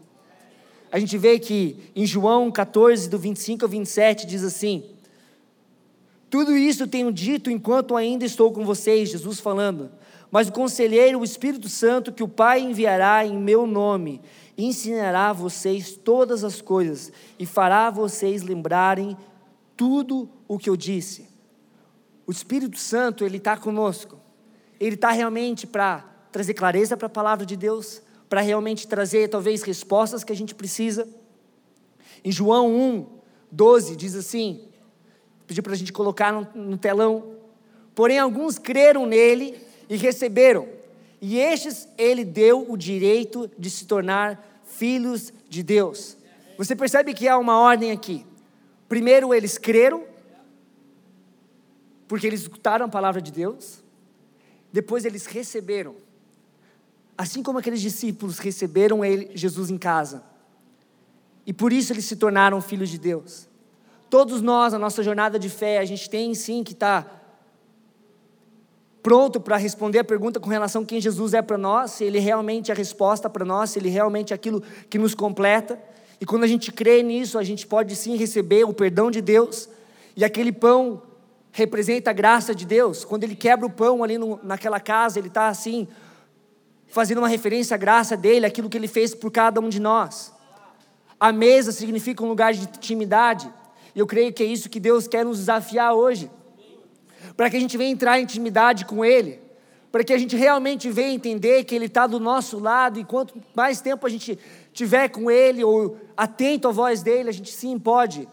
A 0.90 0.98
gente 0.98 1.18
vê 1.18 1.38
que 1.38 1.90
em 1.94 2.07
João 2.07 2.51
14, 2.51 3.11
do 3.11 3.18
25 3.18 3.64
ao 3.64 3.68
27, 3.68 4.27
diz 4.27 4.42
assim: 4.42 4.85
Tudo 6.32 6.56
isso 6.56 6.86
tenho 6.86 7.12
dito 7.12 7.50
enquanto 7.50 7.94
ainda 7.94 8.24
estou 8.24 8.50
com 8.50 8.64
vocês, 8.64 9.10
Jesus 9.10 9.38
falando. 9.38 9.90
Mas 10.30 10.48
o 10.48 10.52
conselheiro, 10.52 11.20
o 11.20 11.24
Espírito 11.24 11.68
Santo, 11.68 12.10
que 12.10 12.22
o 12.22 12.28
Pai 12.28 12.58
enviará 12.62 13.22
em 13.26 13.36
meu 13.36 13.66
nome, 13.66 14.22
ensinará 14.56 15.28
a 15.28 15.32
vocês 15.34 15.94
todas 15.94 16.42
as 16.42 16.62
coisas 16.62 17.12
e 17.38 17.44
fará 17.44 17.90
vocês 17.90 18.40
lembrarem 18.40 19.14
tudo 19.76 20.26
o 20.48 20.58
que 20.58 20.70
eu 20.70 20.74
disse. 20.74 21.28
O 22.26 22.32
Espírito 22.32 22.78
Santo, 22.78 23.26
ele 23.26 23.36
está 23.36 23.54
conosco. 23.54 24.18
Ele 24.80 24.94
está 24.94 25.10
realmente 25.10 25.66
para 25.66 25.98
trazer 26.32 26.54
clareza 26.54 26.96
para 26.96 27.08
a 27.08 27.10
palavra 27.10 27.44
de 27.44 27.58
Deus, 27.58 28.00
para 28.30 28.40
realmente 28.40 28.88
trazer 28.88 29.28
talvez 29.28 29.62
respostas 29.62 30.24
que 30.24 30.32
a 30.32 30.36
gente 30.36 30.54
precisa. 30.54 31.06
Em 32.24 32.32
João 32.32 32.74
1, 32.74 33.06
12, 33.50 33.96
diz 33.96 34.16
assim: 34.16 34.71
pediu 35.52 35.62
para 35.62 35.74
a 35.74 35.76
gente 35.76 35.92
colocar 35.92 36.32
no, 36.32 36.48
no 36.54 36.78
telão. 36.78 37.36
Porém, 37.94 38.18
alguns 38.18 38.58
creram 38.58 39.06
nele 39.06 39.60
e 39.88 39.96
receberam. 39.96 40.66
E 41.20 41.38
estes 41.38 41.86
ele 41.96 42.24
deu 42.24 42.70
o 42.70 42.76
direito 42.76 43.50
de 43.58 43.70
se 43.70 43.86
tornar 43.86 44.62
filhos 44.64 45.32
de 45.48 45.62
Deus. 45.62 46.16
Você 46.56 46.74
percebe 46.74 47.14
que 47.14 47.28
há 47.28 47.38
uma 47.38 47.58
ordem 47.58 47.92
aqui. 47.92 48.26
Primeiro 48.88 49.32
eles 49.32 49.58
creram, 49.58 50.04
porque 52.08 52.26
eles 52.26 52.42
escutaram 52.42 52.86
a 52.86 52.88
palavra 52.88 53.20
de 53.20 53.30
Deus. 53.30 53.82
Depois 54.72 55.04
eles 55.04 55.26
receberam. 55.26 55.94
Assim 57.16 57.42
como 57.42 57.58
aqueles 57.58 57.80
discípulos 57.80 58.38
receberam 58.38 59.04
ele, 59.04 59.30
Jesus 59.34 59.70
em 59.70 59.78
casa. 59.78 60.22
E 61.46 61.52
por 61.52 61.72
isso 61.72 61.92
eles 61.92 62.06
se 62.06 62.16
tornaram 62.16 62.60
filhos 62.60 62.88
de 62.88 62.98
Deus. 62.98 63.51
Todos 64.12 64.42
nós, 64.42 64.75
na 64.75 64.79
nossa 64.79 65.03
jornada 65.03 65.38
de 65.38 65.48
fé, 65.48 65.79
a 65.79 65.87
gente 65.87 66.11
tem 66.11 66.35
sim 66.35 66.62
que 66.62 66.75
estar 66.75 67.03
tá 67.03 67.11
pronto 69.03 69.40
para 69.40 69.57
responder 69.57 70.01
a 70.01 70.05
pergunta 70.05 70.38
com 70.38 70.51
relação 70.51 70.83
a 70.83 70.85
quem 70.85 71.01
Jesus 71.01 71.33
é 71.33 71.40
para 71.40 71.57
nós, 71.57 71.92
se 71.92 72.05
Ele 72.05 72.18
realmente 72.18 72.70
é 72.70 72.75
a 72.75 72.77
resposta 72.77 73.31
para 73.31 73.42
nós, 73.42 73.70
se 73.70 73.79
Ele 73.79 73.88
realmente 73.88 74.35
é 74.35 74.37
aquilo 74.37 74.62
que 74.90 74.98
nos 74.98 75.14
completa. 75.14 75.81
E 76.20 76.27
quando 76.27 76.44
a 76.44 76.46
gente 76.46 76.70
crê 76.70 77.03
nisso, 77.03 77.38
a 77.38 77.42
gente 77.42 77.66
pode 77.66 77.96
sim 77.96 78.14
receber 78.14 78.64
o 78.64 78.75
perdão 78.75 79.11
de 79.11 79.22
Deus, 79.22 79.66
e 80.14 80.22
aquele 80.27 80.53
pão 80.53 81.01
representa 81.51 82.11
a 82.11 82.12
graça 82.12 82.55
de 82.55 82.66
Deus. 82.66 83.07
Quando 83.07 83.25
Ele 83.25 83.35
quebra 83.35 83.64
o 83.64 83.70
pão 83.70 84.05
ali 84.05 84.18
no, 84.18 84.38
naquela 84.42 84.79
casa, 84.79 85.18
Ele 85.18 85.29
está 85.29 85.48
assim, 85.48 85.88
fazendo 86.87 87.16
uma 87.16 87.29
referência 87.29 87.77
à 87.77 87.79
graça 87.79 88.14
dele, 88.14 88.44
aquilo 88.44 88.68
que 88.68 88.77
Ele 88.77 88.88
fez 88.88 89.14
por 89.14 89.31
cada 89.31 89.59
um 89.59 89.70
de 89.70 89.81
nós. 89.81 90.35
A 91.18 91.33
mesa 91.33 91.72
significa 91.72 92.22
um 92.22 92.29
lugar 92.29 92.53
de 92.53 92.64
intimidade, 92.64 93.51
e 93.94 93.98
eu 93.98 94.07
creio 94.07 94.33
que 94.33 94.42
é 94.42 94.46
isso 94.46 94.70
que 94.70 94.81
Deus 94.81 95.07
quer 95.07 95.24
nos 95.24 95.38
desafiar 95.38 95.94
hoje 95.94 96.31
para 97.37 97.48
que 97.48 97.57
a 97.57 97.61
gente 97.61 97.76
venha 97.76 97.90
entrar 97.90 98.18
em 98.18 98.22
intimidade 98.22 98.85
com 98.85 99.05
Ele, 99.05 99.40
para 99.90 100.02
que 100.02 100.12
a 100.12 100.18
gente 100.18 100.37
realmente 100.37 100.90
venha 100.90 101.12
entender 101.12 101.64
que 101.64 101.74
Ele 101.74 101.87
está 101.87 102.07
do 102.07 102.18
nosso 102.18 102.59
lado 102.59 102.98
e 102.98 103.05
quanto 103.05 103.40
mais 103.55 103.81
tempo 103.81 104.07
a 104.07 104.11
gente 104.11 104.38
tiver 104.72 105.09
com 105.09 105.31
Ele 105.31 105.62
ou 105.62 105.98
atento 106.16 106.68
à 106.68 106.72
voz 106.72 107.02
dEle, 107.02 107.28
a 107.28 107.33
gente 107.33 107.52
sim 107.52 107.78
pode 107.78 108.28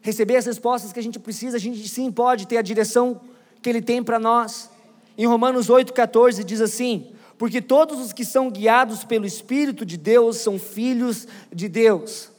receber 0.00 0.36
as 0.36 0.46
respostas 0.46 0.92
que 0.92 0.98
a 0.98 1.02
gente 1.02 1.18
precisa, 1.18 1.56
a 1.56 1.60
gente 1.60 1.86
sim 1.88 2.10
pode 2.10 2.46
ter 2.46 2.56
a 2.56 2.62
direção 2.62 3.20
que 3.62 3.68
Ele 3.68 3.82
tem 3.82 4.02
para 4.02 4.18
nós. 4.18 4.70
Em 5.16 5.26
Romanos 5.26 5.68
8,14 5.68 6.44
diz 6.44 6.60
assim: 6.60 7.12
Porque 7.36 7.60
todos 7.60 8.00
os 8.00 8.12
que 8.12 8.24
são 8.24 8.50
guiados 8.50 9.04
pelo 9.04 9.26
Espírito 9.26 9.84
de 9.84 9.96
Deus 9.96 10.38
são 10.38 10.58
filhos 10.58 11.26
de 11.52 11.68
Deus. 11.68 12.30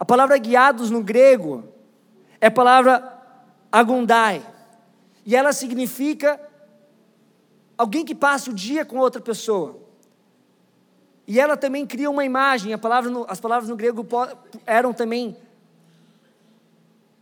A 0.00 0.04
palavra 0.06 0.38
guiados 0.38 0.90
no 0.90 1.02
grego 1.02 1.62
é 2.40 2.46
a 2.46 2.50
palavra 2.50 3.20
agundai. 3.70 4.42
E 5.26 5.36
ela 5.36 5.52
significa 5.52 6.40
alguém 7.76 8.02
que 8.02 8.14
passa 8.14 8.50
o 8.50 8.54
dia 8.54 8.82
com 8.82 8.96
outra 8.96 9.20
pessoa. 9.20 9.78
E 11.26 11.38
ela 11.38 11.54
também 11.54 11.86
cria 11.86 12.10
uma 12.10 12.24
imagem, 12.24 12.76
palavra 12.78 13.10
no, 13.10 13.26
as 13.28 13.38
palavras 13.38 13.68
no 13.68 13.76
grego 13.76 14.06
eram 14.64 14.94
também 14.94 15.36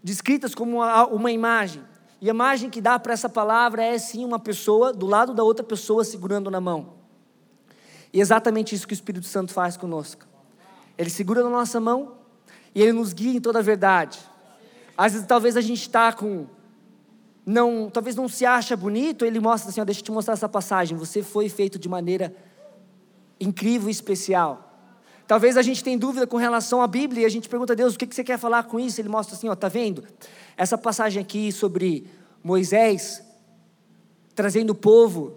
descritas 0.02 0.54
como 0.54 0.76
uma, 0.76 1.04
uma 1.08 1.32
imagem. 1.32 1.82
E 2.20 2.30
a 2.30 2.32
imagem 2.32 2.70
que 2.70 2.80
dá 2.80 2.96
para 2.96 3.12
essa 3.12 3.28
palavra 3.28 3.82
é 3.82 3.98
sim 3.98 4.24
uma 4.24 4.38
pessoa 4.38 4.92
do 4.92 5.04
lado 5.04 5.34
da 5.34 5.42
outra 5.42 5.64
pessoa 5.64 6.04
segurando 6.04 6.48
na 6.48 6.60
mão. 6.60 6.94
E 8.12 8.20
exatamente 8.20 8.72
isso 8.72 8.86
que 8.86 8.92
o 8.92 8.94
Espírito 8.94 9.26
Santo 9.26 9.52
faz 9.52 9.76
conosco. 9.76 10.24
Ele 10.96 11.10
segura 11.10 11.42
na 11.42 11.50
nossa 11.50 11.80
mão 11.80 12.17
e 12.78 12.82
ele 12.82 12.92
nos 12.92 13.12
guia 13.12 13.36
em 13.36 13.40
toda 13.40 13.58
a 13.58 13.62
verdade. 13.62 14.20
Às 14.96 15.12
vezes 15.12 15.26
talvez 15.26 15.56
a 15.56 15.60
gente 15.60 15.80
está 15.80 16.12
com 16.12 16.46
não, 17.44 17.90
talvez 17.90 18.14
não 18.14 18.28
se 18.28 18.46
acha 18.46 18.76
bonito, 18.76 19.24
ele 19.24 19.40
mostra 19.40 19.70
assim, 19.70 19.80
ó, 19.80 19.84
deixa 19.84 20.00
eu 20.00 20.04
te 20.04 20.12
mostrar 20.12 20.34
essa 20.34 20.48
passagem. 20.48 20.96
Você 20.96 21.20
foi 21.20 21.48
feito 21.48 21.76
de 21.76 21.88
maneira 21.88 22.32
incrível 23.40 23.88
e 23.88 23.90
especial. 23.90 24.64
Talvez 25.26 25.56
a 25.56 25.62
gente 25.62 25.82
tenha 25.82 25.98
dúvida 25.98 26.24
com 26.24 26.36
relação 26.36 26.80
à 26.80 26.86
Bíblia 26.86 27.22
e 27.22 27.24
a 27.24 27.28
gente 27.28 27.48
pergunta 27.48 27.72
a 27.72 27.76
Deus, 27.76 27.96
o 27.96 27.98
que 27.98 28.06
você 28.14 28.22
quer 28.22 28.38
falar 28.38 28.62
com 28.62 28.78
isso? 28.78 29.00
Ele 29.00 29.08
mostra 29.08 29.34
assim, 29.34 29.48
ó, 29.48 29.56
tá 29.56 29.66
vendo? 29.66 30.04
Essa 30.56 30.78
passagem 30.78 31.20
aqui 31.20 31.50
sobre 31.50 32.08
Moisés 32.44 33.24
trazendo 34.36 34.70
o 34.70 34.76
povo 34.76 35.36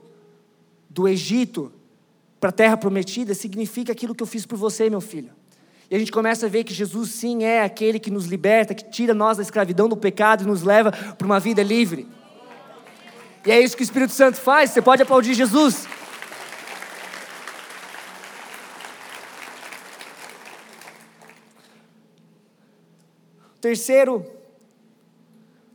do 0.88 1.08
Egito 1.08 1.74
para 2.40 2.52
a 2.52 2.54
terra 2.54 2.78
prometida 2.78 3.34
significa 3.34 3.94
aquilo 3.94 4.14
que 4.14 4.22
eu 4.22 4.28
fiz 4.28 4.46
por 4.46 4.60
você, 4.60 4.92
meu 4.92 5.02
filho. 5.02 5.41
E 5.92 5.96
a 5.96 6.00
gente 6.00 6.12
começa 6.14 6.46
a 6.46 6.50
ver 6.50 6.64
que 6.64 6.74
Jesus 6.74 7.10
sim 7.10 7.44
é 7.44 7.62
aquele 7.62 8.00
que 8.00 8.10
nos 8.10 8.26
liberta, 8.26 8.74
que 8.74 8.90
tira 8.90 9.14
nós 9.14 9.36
da 9.36 9.44
escravidão 9.44 9.90
do 9.90 9.98
pecado 9.98 10.46
e 10.46 10.48
nos 10.48 10.64
leva 10.64 10.90
para 10.90 11.26
uma 11.26 11.38
vida 11.38 11.62
livre. 11.62 12.08
E 13.46 13.52
é 13.52 13.60
isso 13.60 13.76
que 13.76 13.84
o 13.84 13.84
Espírito 13.84 14.14
Santo 14.14 14.38
faz. 14.38 14.70
Você 14.70 14.82
pode 14.82 15.02
aplaudir 15.02 15.34
Jesus. 15.34 15.86
Terceiro 23.60 24.26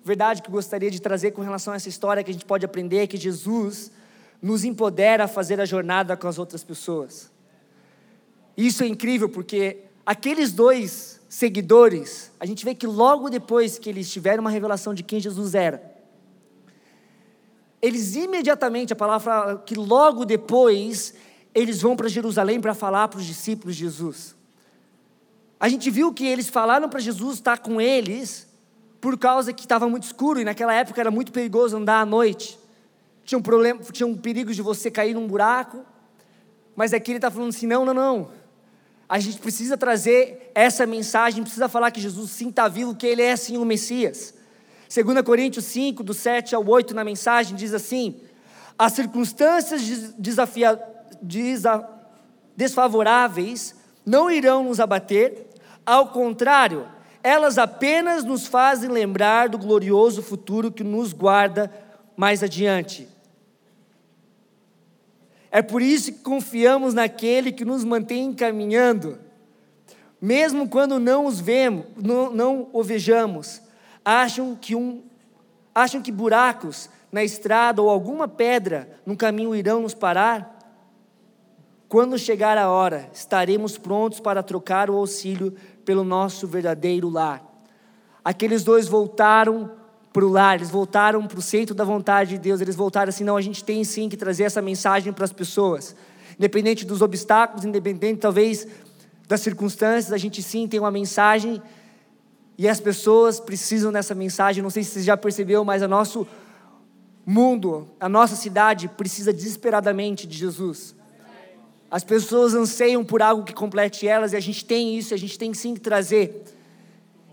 verdade 0.02 0.40
que 0.40 0.48
eu 0.48 0.52
gostaria 0.52 0.90
de 0.90 1.02
trazer 1.02 1.32
com 1.32 1.42
relação 1.42 1.74
a 1.74 1.76
essa 1.76 1.90
história 1.90 2.24
que 2.24 2.30
a 2.30 2.32
gente 2.32 2.46
pode 2.46 2.64
aprender 2.64 2.98
é 2.98 3.06
que 3.06 3.18
Jesus 3.18 3.90
nos 4.40 4.64
empodera 4.64 5.24
a 5.24 5.28
fazer 5.28 5.60
a 5.60 5.66
jornada 5.66 6.16
com 6.16 6.26
as 6.26 6.38
outras 6.38 6.64
pessoas. 6.64 7.30
Isso 8.56 8.82
é 8.82 8.86
incrível 8.86 9.28
porque 9.28 9.82
aqueles 10.06 10.52
dois 10.52 11.20
seguidores, 11.28 12.30
a 12.38 12.46
gente 12.46 12.64
vê 12.64 12.74
que 12.74 12.86
logo 12.86 13.28
depois 13.28 13.76
que 13.76 13.90
eles 13.90 14.08
tiveram 14.08 14.42
uma 14.42 14.50
revelação 14.50 14.94
de 14.94 15.02
quem 15.02 15.18
Jesus 15.18 15.54
era, 15.54 15.96
eles 17.82 18.14
imediatamente, 18.14 18.92
a 18.92 18.96
palavra 18.96 19.58
que 19.66 19.74
logo 19.74 20.24
depois, 20.24 21.14
eles 21.54 21.82
vão 21.82 21.96
para 21.96 22.08
Jerusalém 22.08 22.60
para 22.60 22.72
falar 22.72 23.08
para 23.08 23.18
os 23.18 23.26
discípulos 23.26 23.76
de 23.76 23.82
Jesus. 23.82 24.34
A 25.58 25.68
gente 25.68 25.90
viu 25.90 26.12
que 26.12 26.26
eles 26.26 26.48
falaram 26.48 26.88
para 26.88 27.00
Jesus 27.00 27.34
estar 27.34 27.58
com 27.58 27.80
eles, 27.80 28.46
por 29.00 29.18
causa 29.18 29.52
que 29.52 29.62
estava 29.62 29.88
muito 29.88 30.04
escuro 30.04 30.40
e 30.40 30.44
naquela 30.44 30.72
época 30.72 31.00
era 31.00 31.10
muito 31.10 31.32
perigoso 31.32 31.76
andar 31.76 32.00
à 32.00 32.06
noite. 32.06 32.58
Tinha 33.24 33.38
um 33.38 33.42
problema, 33.42 33.80
tinha 33.92 34.06
um 34.06 34.16
perigo 34.16 34.54
de 34.54 34.62
você 34.62 34.90
cair 34.90 35.14
num 35.14 35.26
buraco. 35.26 35.84
Mas 36.74 36.92
aqui 36.92 37.10
ele 37.10 37.18
está 37.18 37.30
falando 37.30 37.50
assim: 37.50 37.66
não, 37.66 37.84
não, 37.84 37.94
não 37.94 38.30
a 39.08 39.18
gente 39.18 39.38
precisa 39.38 39.76
trazer 39.76 40.50
essa 40.54 40.86
mensagem, 40.86 41.42
precisa 41.42 41.68
falar 41.68 41.90
que 41.90 42.00
Jesus 42.00 42.30
sim 42.30 42.48
está 42.48 42.66
vivo, 42.66 42.94
que 42.94 43.06
Ele 43.06 43.22
é 43.22 43.36
sim 43.36 43.56
o 43.56 43.64
Messias. 43.64 44.34
2 44.92 45.22
Coríntios 45.22 45.64
5, 45.66 46.02
do 46.02 46.14
7 46.14 46.54
ao 46.54 46.66
8, 46.66 46.94
na 46.94 47.04
mensagem, 47.04 47.56
diz 47.56 47.72
assim: 47.72 48.16
As 48.78 48.92
circunstâncias 48.92 50.14
desafia, 50.18 50.80
desa, 51.22 51.88
desfavoráveis 52.56 53.74
não 54.04 54.30
irão 54.30 54.64
nos 54.64 54.80
abater, 54.80 55.46
ao 55.84 56.08
contrário, 56.08 56.86
elas 57.22 57.58
apenas 57.58 58.24
nos 58.24 58.46
fazem 58.46 58.88
lembrar 58.88 59.48
do 59.48 59.58
glorioso 59.58 60.22
futuro 60.22 60.70
que 60.70 60.84
nos 60.84 61.12
guarda 61.12 61.72
mais 62.16 62.42
adiante. 62.42 63.08
É 65.50 65.62
por 65.62 65.80
isso 65.80 66.12
que 66.12 66.18
confiamos 66.18 66.94
naquele 66.94 67.52
que 67.52 67.64
nos 67.64 67.84
mantém 67.84 68.32
caminhando, 68.32 69.18
mesmo 70.20 70.68
quando 70.68 70.98
não 70.98 71.26
os 71.26 71.40
vemos, 71.40 71.86
não, 71.96 72.32
não 72.32 72.68
o 72.72 72.82
vejamos. 72.82 73.62
Acham 74.04 74.54
que, 74.54 74.74
um, 74.74 75.02
acham 75.74 76.02
que 76.02 76.10
buracos 76.10 76.88
na 77.12 77.22
estrada 77.22 77.80
ou 77.80 77.88
alguma 77.88 78.26
pedra 78.26 79.00
no 79.04 79.16
caminho 79.16 79.54
irão 79.54 79.82
nos 79.82 79.94
parar? 79.94 80.56
Quando 81.88 82.18
chegar 82.18 82.58
a 82.58 82.68
hora, 82.68 83.08
estaremos 83.12 83.78
prontos 83.78 84.18
para 84.18 84.42
trocar 84.42 84.90
o 84.90 84.96
auxílio 84.96 85.54
pelo 85.84 86.02
nosso 86.02 86.46
verdadeiro 86.46 87.08
lar. 87.08 87.44
Aqueles 88.24 88.64
dois 88.64 88.88
voltaram 88.88 89.70
para 90.16 90.24
o 90.24 90.30
lar, 90.30 90.54
eles 90.54 90.70
voltaram 90.70 91.26
para 91.26 91.38
o 91.38 91.42
centro 91.42 91.74
da 91.74 91.84
vontade 91.84 92.30
de 92.30 92.38
Deus, 92.38 92.62
eles 92.62 92.74
voltaram 92.74 93.10
assim: 93.10 93.22
não, 93.22 93.36
a 93.36 93.42
gente 93.42 93.62
tem 93.62 93.84
sim 93.84 94.08
que 94.08 94.16
trazer 94.16 94.44
essa 94.44 94.62
mensagem 94.62 95.12
para 95.12 95.26
as 95.26 95.32
pessoas, 95.32 95.94
independente 96.38 96.86
dos 96.86 97.02
obstáculos, 97.02 97.66
independente 97.66 98.20
talvez 98.20 98.66
das 99.28 99.42
circunstâncias, 99.42 100.14
a 100.14 100.16
gente 100.16 100.42
sim 100.42 100.66
tem 100.66 100.80
uma 100.80 100.90
mensagem 100.90 101.60
e 102.56 102.66
as 102.66 102.80
pessoas 102.80 103.38
precisam 103.38 103.92
dessa 103.92 104.14
mensagem. 104.14 104.62
Não 104.62 104.70
sei 104.70 104.84
se 104.84 104.92
você 104.92 105.02
já 105.02 105.18
percebeu, 105.18 105.62
mas 105.66 105.82
o 105.82 105.88
nosso 105.88 106.26
mundo, 107.26 107.86
a 108.00 108.08
nossa 108.08 108.36
cidade 108.36 108.88
precisa 108.88 109.34
desesperadamente 109.34 110.26
de 110.26 110.38
Jesus. 110.38 110.96
As 111.90 112.04
pessoas 112.04 112.54
anseiam 112.54 113.04
por 113.04 113.20
algo 113.20 113.44
que 113.44 113.52
complete 113.52 114.08
elas 114.08 114.32
e 114.32 114.36
a 114.36 114.40
gente 114.40 114.64
tem 114.64 114.96
isso, 114.96 115.12
a 115.12 115.18
gente 115.18 115.38
tem 115.38 115.52
sim 115.52 115.74
que 115.74 115.80
trazer. 115.80 116.55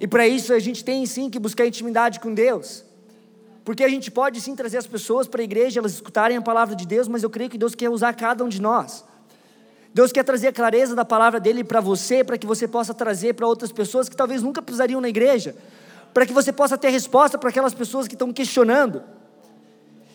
E 0.03 0.07
para 0.07 0.27
isso 0.27 0.51
a 0.51 0.59
gente 0.59 0.83
tem 0.83 1.05
sim 1.05 1.29
que 1.29 1.39
buscar 1.39 1.65
intimidade 1.65 2.19
com 2.19 2.33
Deus. 2.33 2.83
Porque 3.63 3.85
a 3.85 3.87
gente 3.87 4.11
pode 4.11 4.41
sim 4.41 4.53
trazer 4.53 4.77
as 4.77 4.85
pessoas 4.85 5.29
para 5.29 5.39
a 5.39 5.45
igreja, 5.45 5.79
elas 5.79 5.93
escutarem 5.93 6.35
a 6.35 6.41
palavra 6.41 6.75
de 6.75 6.85
Deus, 6.85 7.07
mas 7.07 7.23
eu 7.23 7.29
creio 7.29 7.49
que 7.49 7.57
Deus 7.57 7.73
quer 7.73 7.89
usar 7.89 8.11
cada 8.11 8.43
um 8.43 8.49
de 8.49 8.61
nós. 8.61 9.05
Deus 9.93 10.11
quer 10.11 10.25
trazer 10.25 10.47
a 10.49 10.51
clareza 10.51 10.93
da 10.93 11.05
palavra 11.05 11.39
dele 11.39 11.63
para 11.63 11.79
você, 11.79 12.21
para 12.21 12.37
que 12.37 12.45
você 12.45 12.67
possa 12.67 12.93
trazer 12.93 13.35
para 13.35 13.47
outras 13.47 13.71
pessoas 13.71 14.09
que 14.09 14.15
talvez 14.17 14.43
nunca 14.43 14.61
pisariam 14.61 14.99
na 14.99 15.07
igreja, 15.07 15.55
para 16.13 16.25
que 16.25 16.33
você 16.33 16.51
possa 16.51 16.77
ter 16.77 16.89
resposta 16.89 17.37
para 17.37 17.49
aquelas 17.49 17.73
pessoas 17.73 18.05
que 18.05 18.15
estão 18.15 18.33
questionando. 18.33 19.03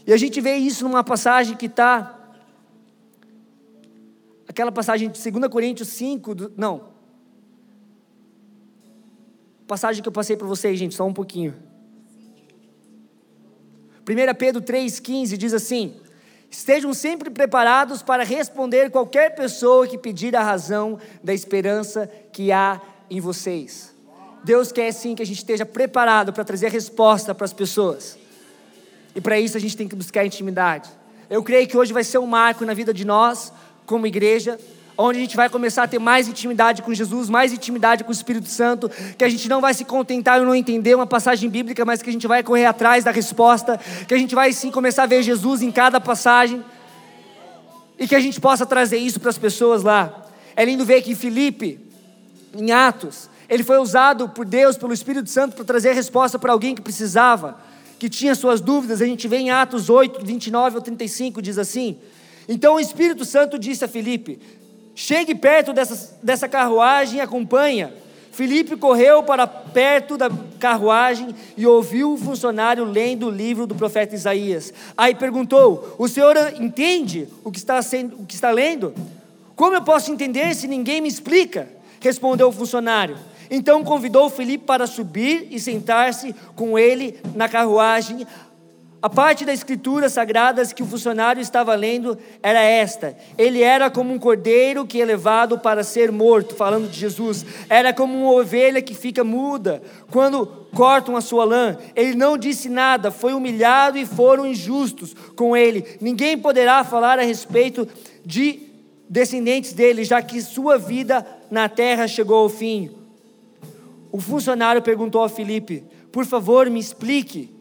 E 0.06 0.12
a 0.12 0.18
gente 0.18 0.38
vê 0.38 0.56
isso 0.56 0.84
numa 0.84 1.02
passagem 1.02 1.56
que 1.56 1.64
está 1.64 2.14
aquela 4.46 4.70
passagem 4.70 5.08
de 5.08 5.30
2 5.30 5.50
Coríntios 5.50 5.88
5, 5.88 6.34
do, 6.34 6.52
não. 6.58 6.97
Passagem 9.68 10.02
que 10.02 10.08
eu 10.08 10.12
passei 10.12 10.34
para 10.34 10.46
vocês, 10.46 10.78
gente, 10.78 10.94
só 10.94 11.06
um 11.06 11.12
pouquinho. 11.12 11.54
1 14.08 14.34
Pedro 14.38 14.62
3,15 14.62 15.36
diz 15.36 15.52
assim: 15.52 15.94
Estejam 16.50 16.94
sempre 16.94 17.28
preparados 17.28 18.02
para 18.02 18.24
responder 18.24 18.90
qualquer 18.90 19.34
pessoa 19.34 19.86
que 19.86 19.98
pedir 19.98 20.34
a 20.34 20.42
razão 20.42 20.98
da 21.22 21.34
esperança 21.34 22.10
que 22.32 22.50
há 22.50 22.80
em 23.10 23.20
vocês. 23.20 23.94
Deus 24.42 24.72
quer 24.72 24.90
sim 24.90 25.14
que 25.14 25.22
a 25.22 25.26
gente 25.26 25.36
esteja 25.36 25.66
preparado 25.66 26.32
para 26.32 26.44
trazer 26.44 26.72
resposta 26.72 27.34
para 27.34 27.44
as 27.44 27.52
pessoas. 27.52 28.16
E 29.14 29.20
para 29.20 29.38
isso 29.38 29.58
a 29.58 29.60
gente 29.60 29.76
tem 29.76 29.86
que 29.86 29.94
buscar 29.94 30.24
intimidade. 30.24 30.88
Eu 31.28 31.42
creio 31.42 31.68
que 31.68 31.76
hoje 31.76 31.92
vai 31.92 32.04
ser 32.04 32.16
um 32.16 32.26
marco 32.26 32.64
na 32.64 32.72
vida 32.72 32.94
de 32.94 33.04
nós, 33.04 33.52
como 33.84 34.06
igreja, 34.06 34.58
onde 35.00 35.18
a 35.18 35.22
gente 35.22 35.36
vai 35.36 35.48
começar 35.48 35.84
a 35.84 35.88
ter 35.88 36.00
mais 36.00 36.26
intimidade 36.26 36.82
com 36.82 36.92
Jesus, 36.92 37.30
mais 37.30 37.52
intimidade 37.52 38.02
com 38.02 38.10
o 38.10 38.12
Espírito 38.12 38.48
Santo, 38.48 38.90
que 39.16 39.22
a 39.22 39.28
gente 39.28 39.48
não 39.48 39.60
vai 39.60 39.72
se 39.72 39.84
contentar 39.84 40.42
em 40.42 40.44
não 40.44 40.54
entender 40.54 40.92
uma 40.96 41.06
passagem 41.06 41.48
bíblica, 41.48 41.84
mas 41.84 42.02
que 42.02 42.10
a 42.10 42.12
gente 42.12 42.26
vai 42.26 42.42
correr 42.42 42.66
atrás 42.66 43.04
da 43.04 43.12
resposta, 43.12 43.78
que 44.08 44.12
a 44.12 44.18
gente 44.18 44.34
vai 44.34 44.52
sim 44.52 44.72
começar 44.72 45.04
a 45.04 45.06
ver 45.06 45.22
Jesus 45.22 45.62
em 45.62 45.70
cada 45.70 46.00
passagem, 46.00 46.64
e 47.96 48.08
que 48.08 48.14
a 48.14 48.20
gente 48.20 48.40
possa 48.40 48.66
trazer 48.66 48.98
isso 48.98 49.20
para 49.20 49.30
as 49.30 49.38
pessoas 49.38 49.84
lá. 49.84 50.26
É 50.56 50.64
lindo 50.64 50.84
ver 50.84 51.00
que 51.02 51.14
Felipe, 51.14 51.78
em 52.52 52.72
Atos, 52.72 53.30
ele 53.48 53.62
foi 53.62 53.78
usado 53.78 54.28
por 54.28 54.44
Deus, 54.44 54.76
pelo 54.76 54.92
Espírito 54.92 55.30
Santo, 55.30 55.54
para 55.54 55.64
trazer 55.64 55.92
resposta 55.92 56.40
para 56.40 56.52
alguém 56.52 56.74
que 56.74 56.82
precisava, 56.82 57.56
que 58.00 58.08
tinha 58.08 58.34
suas 58.34 58.60
dúvidas. 58.60 59.00
A 59.00 59.06
gente 59.06 59.28
vê 59.28 59.38
em 59.38 59.50
Atos 59.50 59.88
8, 59.88 60.24
29 60.24 60.76
ou 60.76 60.82
35, 60.82 61.40
diz 61.40 61.56
assim. 61.56 61.98
Então 62.48 62.76
o 62.76 62.80
Espírito 62.80 63.24
Santo 63.24 63.58
disse 63.58 63.84
a 63.84 63.88
Filipe: 63.88 64.40
Chegue 65.00 65.32
perto 65.32 65.72
dessa, 65.72 66.18
dessa 66.20 66.48
carruagem 66.48 67.18
e 67.18 67.20
acompanha. 67.20 67.94
Filipe 68.32 68.76
correu 68.76 69.22
para 69.22 69.46
perto 69.46 70.16
da 70.16 70.28
carruagem 70.58 71.32
e 71.56 71.64
ouviu 71.64 72.14
o 72.14 72.18
funcionário 72.18 72.82
lendo 72.84 73.28
o 73.28 73.30
livro 73.30 73.64
do 73.64 73.76
profeta 73.76 74.16
Isaías. 74.16 74.74
Aí 74.96 75.14
perguntou: 75.14 75.94
O 76.00 76.08
senhor 76.08 76.36
entende 76.60 77.28
o 77.44 77.52
que 77.52 77.58
está, 77.58 77.80
sendo, 77.80 78.16
o 78.16 78.26
que 78.26 78.34
está 78.34 78.50
lendo? 78.50 78.92
Como 79.54 79.76
eu 79.76 79.82
posso 79.82 80.10
entender 80.10 80.52
se 80.56 80.66
ninguém 80.66 81.00
me 81.00 81.08
explica? 81.08 81.68
Respondeu 82.00 82.48
o 82.48 82.52
funcionário. 82.52 83.16
Então 83.48 83.84
convidou 83.84 84.28
Filipe 84.28 84.64
para 84.64 84.88
subir 84.88 85.46
e 85.52 85.60
sentar-se 85.60 86.34
com 86.56 86.76
ele 86.76 87.20
na 87.36 87.48
carruagem. 87.48 88.26
A 89.00 89.08
parte 89.08 89.44
da 89.44 89.52
escritura 89.52 90.08
sagrada 90.08 90.66
que 90.66 90.82
o 90.82 90.86
funcionário 90.86 91.40
estava 91.40 91.72
lendo 91.76 92.18
era 92.42 92.60
esta: 92.60 93.16
ele 93.36 93.62
era 93.62 93.88
como 93.88 94.12
um 94.12 94.18
cordeiro 94.18 94.84
que 94.84 95.00
é 95.00 95.04
levado 95.04 95.56
para 95.56 95.84
ser 95.84 96.10
morto, 96.10 96.56
falando 96.56 96.90
de 96.90 96.98
Jesus. 96.98 97.46
Era 97.68 97.92
como 97.92 98.18
uma 98.18 98.32
ovelha 98.32 98.82
que 98.82 98.94
fica 98.94 99.22
muda 99.22 99.80
quando 100.10 100.44
cortam 100.74 101.16
a 101.16 101.20
sua 101.20 101.44
lã. 101.44 101.78
Ele 101.94 102.16
não 102.16 102.36
disse 102.36 102.68
nada, 102.68 103.12
foi 103.12 103.34
humilhado 103.34 103.98
e 103.98 104.04
foram 104.04 104.44
injustos 104.44 105.14
com 105.36 105.56
ele. 105.56 105.84
Ninguém 106.00 106.36
poderá 106.36 106.82
falar 106.82 107.20
a 107.20 107.22
respeito 107.22 107.86
de 108.26 108.62
descendentes 109.08 109.72
dele, 109.72 110.02
já 110.02 110.20
que 110.20 110.42
sua 110.42 110.76
vida 110.76 111.24
na 111.48 111.68
terra 111.68 112.08
chegou 112.08 112.38
ao 112.38 112.48
fim. 112.48 112.90
O 114.10 114.20
funcionário 114.20 114.82
perguntou 114.82 115.22
a 115.22 115.28
Filipe: 115.28 115.84
Por 116.10 116.26
favor, 116.26 116.68
me 116.68 116.80
explique 116.80 117.56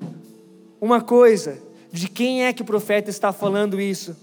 uma 0.79 1.01
coisa: 1.01 1.57
de 1.91 2.07
quem 2.07 2.45
é 2.45 2.53
que 2.53 2.61
o 2.61 2.65
profeta 2.65 3.09
está 3.09 3.31
falando 3.31 3.79
isso? 3.79 4.15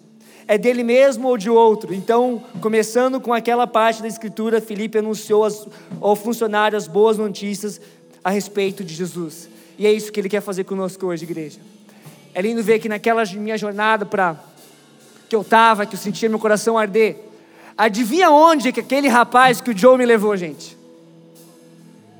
É 0.47 0.59
dele 0.59 0.85
mesmo 0.85 1.29
ou 1.29 1.38
de 1.38 1.49
outro? 1.49 1.95
Então, 1.95 2.43
começando 2.61 3.21
com 3.21 3.33
aquela 3.33 3.67
parte 3.67 4.03
da 4.03 4.09
escritura, 4.09 4.61
Filipe 4.61 4.99
anunciou 4.99 5.47
ao 6.01 6.14
funcionário 6.14 6.77
as 6.77 6.87
boas 6.87 7.17
notícias 7.17 7.81
a 8.23 8.31
respeito 8.31 8.85
de 8.85 8.95
Jesus. 8.95 9.49
E 9.79 9.87
é 9.87 9.93
isso 9.93 10.12
que 10.12 10.21
ele 10.21 10.29
quer 10.29 10.43
fazer 10.43 10.64
conosco 10.64 11.07
hoje, 11.07 11.25
igreja. 11.25 11.59
É 12.35 12.43
lindo 12.43 12.62
ver 12.62 12.79
que 12.79 12.88
naquela 12.88 13.25
minha 13.25 13.57
jornada 13.57 14.05
para 14.05 14.38
que 15.29 15.35
eu 15.35 15.40
estava, 15.40 15.87
que 15.87 15.95
eu 15.95 15.99
sentia 15.99 16.29
meu 16.29 16.38
coração 16.38 16.77
arder. 16.77 17.17
Adivinha 17.77 18.31
onde 18.31 18.71
que 18.71 18.81
aquele 18.81 19.09
rapaz 19.09 19.61
que 19.61 19.71
o 19.71 19.77
Joe 19.77 19.97
me 19.97 20.05
levou, 20.05 20.37
gente? 20.37 20.77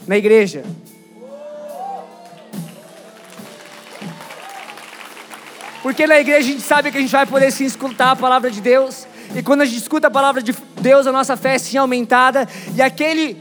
Na 0.07 0.16
igreja. 0.16 0.64
Porque 5.85 6.07
na 6.07 6.18
igreja 6.18 6.38
a 6.38 6.51
gente 6.51 6.62
sabe 6.62 6.90
que 6.90 6.97
a 6.97 7.01
gente 7.03 7.12
vai 7.12 7.27
poder 7.27 7.51
sim 7.51 7.66
escutar 7.66 8.12
a 8.12 8.16
palavra 8.16 8.51
de 8.51 8.59
Deus. 8.59 9.07
E 9.37 9.42
quando 9.42 9.61
a 9.61 9.64
gente 9.66 9.77
escuta 9.77 10.07
a 10.07 10.11
palavra 10.11 10.42
de 10.42 10.57
Deus, 10.81 11.07
a 11.07 11.12
nossa 11.12 11.37
fé 11.37 11.57
é 11.57 11.59
sim 11.59 11.77
aumentada. 11.77 12.49
E 12.75 12.81
aquele 12.81 13.37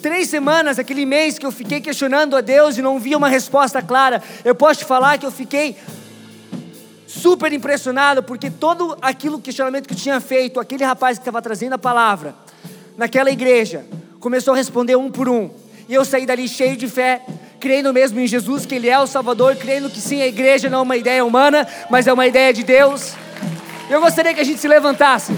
três 0.00 0.30
semanas, 0.30 0.78
aquele 0.78 1.04
mês 1.04 1.38
que 1.38 1.44
eu 1.44 1.52
fiquei 1.52 1.82
questionando 1.82 2.34
a 2.34 2.40
Deus 2.40 2.78
e 2.78 2.80
não 2.80 2.98
via 2.98 3.18
uma 3.18 3.28
resposta 3.28 3.82
clara, 3.82 4.22
eu 4.42 4.54
posso 4.54 4.80
te 4.80 4.84
falar 4.86 5.18
que 5.18 5.26
eu 5.26 5.30
fiquei 5.30 5.76
super 7.06 7.52
impressionado, 7.52 8.22
porque 8.22 8.50
todo 8.50 8.96
aquilo 9.02 9.38
questionamento 9.38 9.86
que 9.86 9.92
eu 9.92 9.98
tinha 9.98 10.22
feito, 10.22 10.58
aquele 10.58 10.82
rapaz 10.82 11.18
que 11.18 11.20
estava 11.20 11.42
trazendo 11.42 11.74
a 11.74 11.78
palavra, 11.78 12.34
naquela 12.96 13.30
igreja, 13.30 13.84
começou 14.18 14.54
a 14.54 14.56
responder 14.56 14.96
um 14.96 15.10
por 15.10 15.28
um. 15.28 15.50
E 15.90 15.92
eu 15.92 16.06
saí 16.06 16.24
dali 16.24 16.48
cheio 16.48 16.74
de 16.74 16.88
fé, 16.88 17.20
crendo 17.64 17.94
mesmo 17.94 18.20
em 18.20 18.26
Jesus, 18.26 18.66
que 18.66 18.74
Ele 18.74 18.90
é 18.90 19.00
o 19.00 19.06
Salvador, 19.06 19.56
crendo 19.56 19.88
que 19.88 19.98
sim, 19.98 20.20
a 20.20 20.26
igreja 20.26 20.68
não 20.68 20.80
é 20.80 20.82
uma 20.82 20.96
ideia 20.98 21.24
humana, 21.24 21.66
mas 21.88 22.06
é 22.06 22.12
uma 22.12 22.26
ideia 22.26 22.52
de 22.52 22.62
Deus. 22.62 23.14
Eu 23.88 24.02
gostaria 24.02 24.34
que 24.34 24.40
a 24.40 24.44
gente 24.44 24.60
se 24.60 24.68
levantasse. 24.68 25.32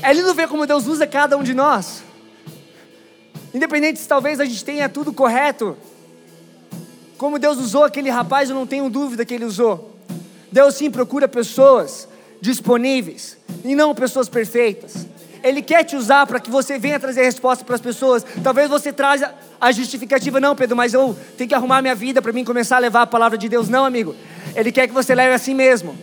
É 0.00 0.10
lindo 0.14 0.32
ver 0.32 0.48
como 0.48 0.66
Deus 0.66 0.86
usa 0.86 1.06
cada 1.06 1.36
um 1.36 1.42
de 1.42 1.52
nós. 1.52 2.02
Independente 3.52 4.00
se 4.00 4.08
talvez 4.08 4.40
a 4.40 4.46
gente 4.46 4.64
tenha 4.64 4.88
tudo 4.88 5.12
correto. 5.12 5.76
Como 7.18 7.38
Deus 7.38 7.58
usou 7.58 7.84
aquele 7.84 8.08
rapaz, 8.08 8.48
eu 8.48 8.56
não 8.56 8.66
tenho 8.66 8.88
dúvida 8.88 9.22
que 9.26 9.34
ele 9.34 9.44
usou. 9.44 9.94
Deus 10.50 10.76
sim 10.76 10.90
procura 10.90 11.28
pessoas 11.28 12.08
disponíveis 12.40 13.36
e 13.62 13.74
não 13.74 13.94
pessoas 13.94 14.30
perfeitas. 14.30 15.11
Ele 15.42 15.60
quer 15.60 15.84
te 15.84 15.96
usar 15.96 16.26
para 16.26 16.38
que 16.38 16.50
você 16.50 16.78
venha 16.78 17.00
trazer 17.00 17.22
resposta 17.22 17.64
para 17.64 17.74
as 17.74 17.80
pessoas. 17.80 18.24
Talvez 18.42 18.68
você 18.68 18.92
traga 18.92 19.34
a 19.60 19.72
justificativa, 19.72 20.40
não, 20.40 20.54
Pedro, 20.54 20.76
mas 20.76 20.94
eu 20.94 21.16
tenho 21.36 21.48
que 21.48 21.54
arrumar 21.54 21.82
minha 21.82 21.94
vida 21.94 22.22
para 22.22 22.32
mim 22.32 22.44
começar 22.44 22.76
a 22.76 22.78
levar 22.78 23.02
a 23.02 23.06
palavra 23.06 23.36
de 23.36 23.48
Deus. 23.48 23.68
Não, 23.68 23.84
amigo. 23.84 24.14
Ele 24.54 24.70
quer 24.70 24.86
que 24.86 24.94
você 24.94 25.14
leve 25.14 25.34
assim 25.34 25.54
mesmo. 25.54 25.96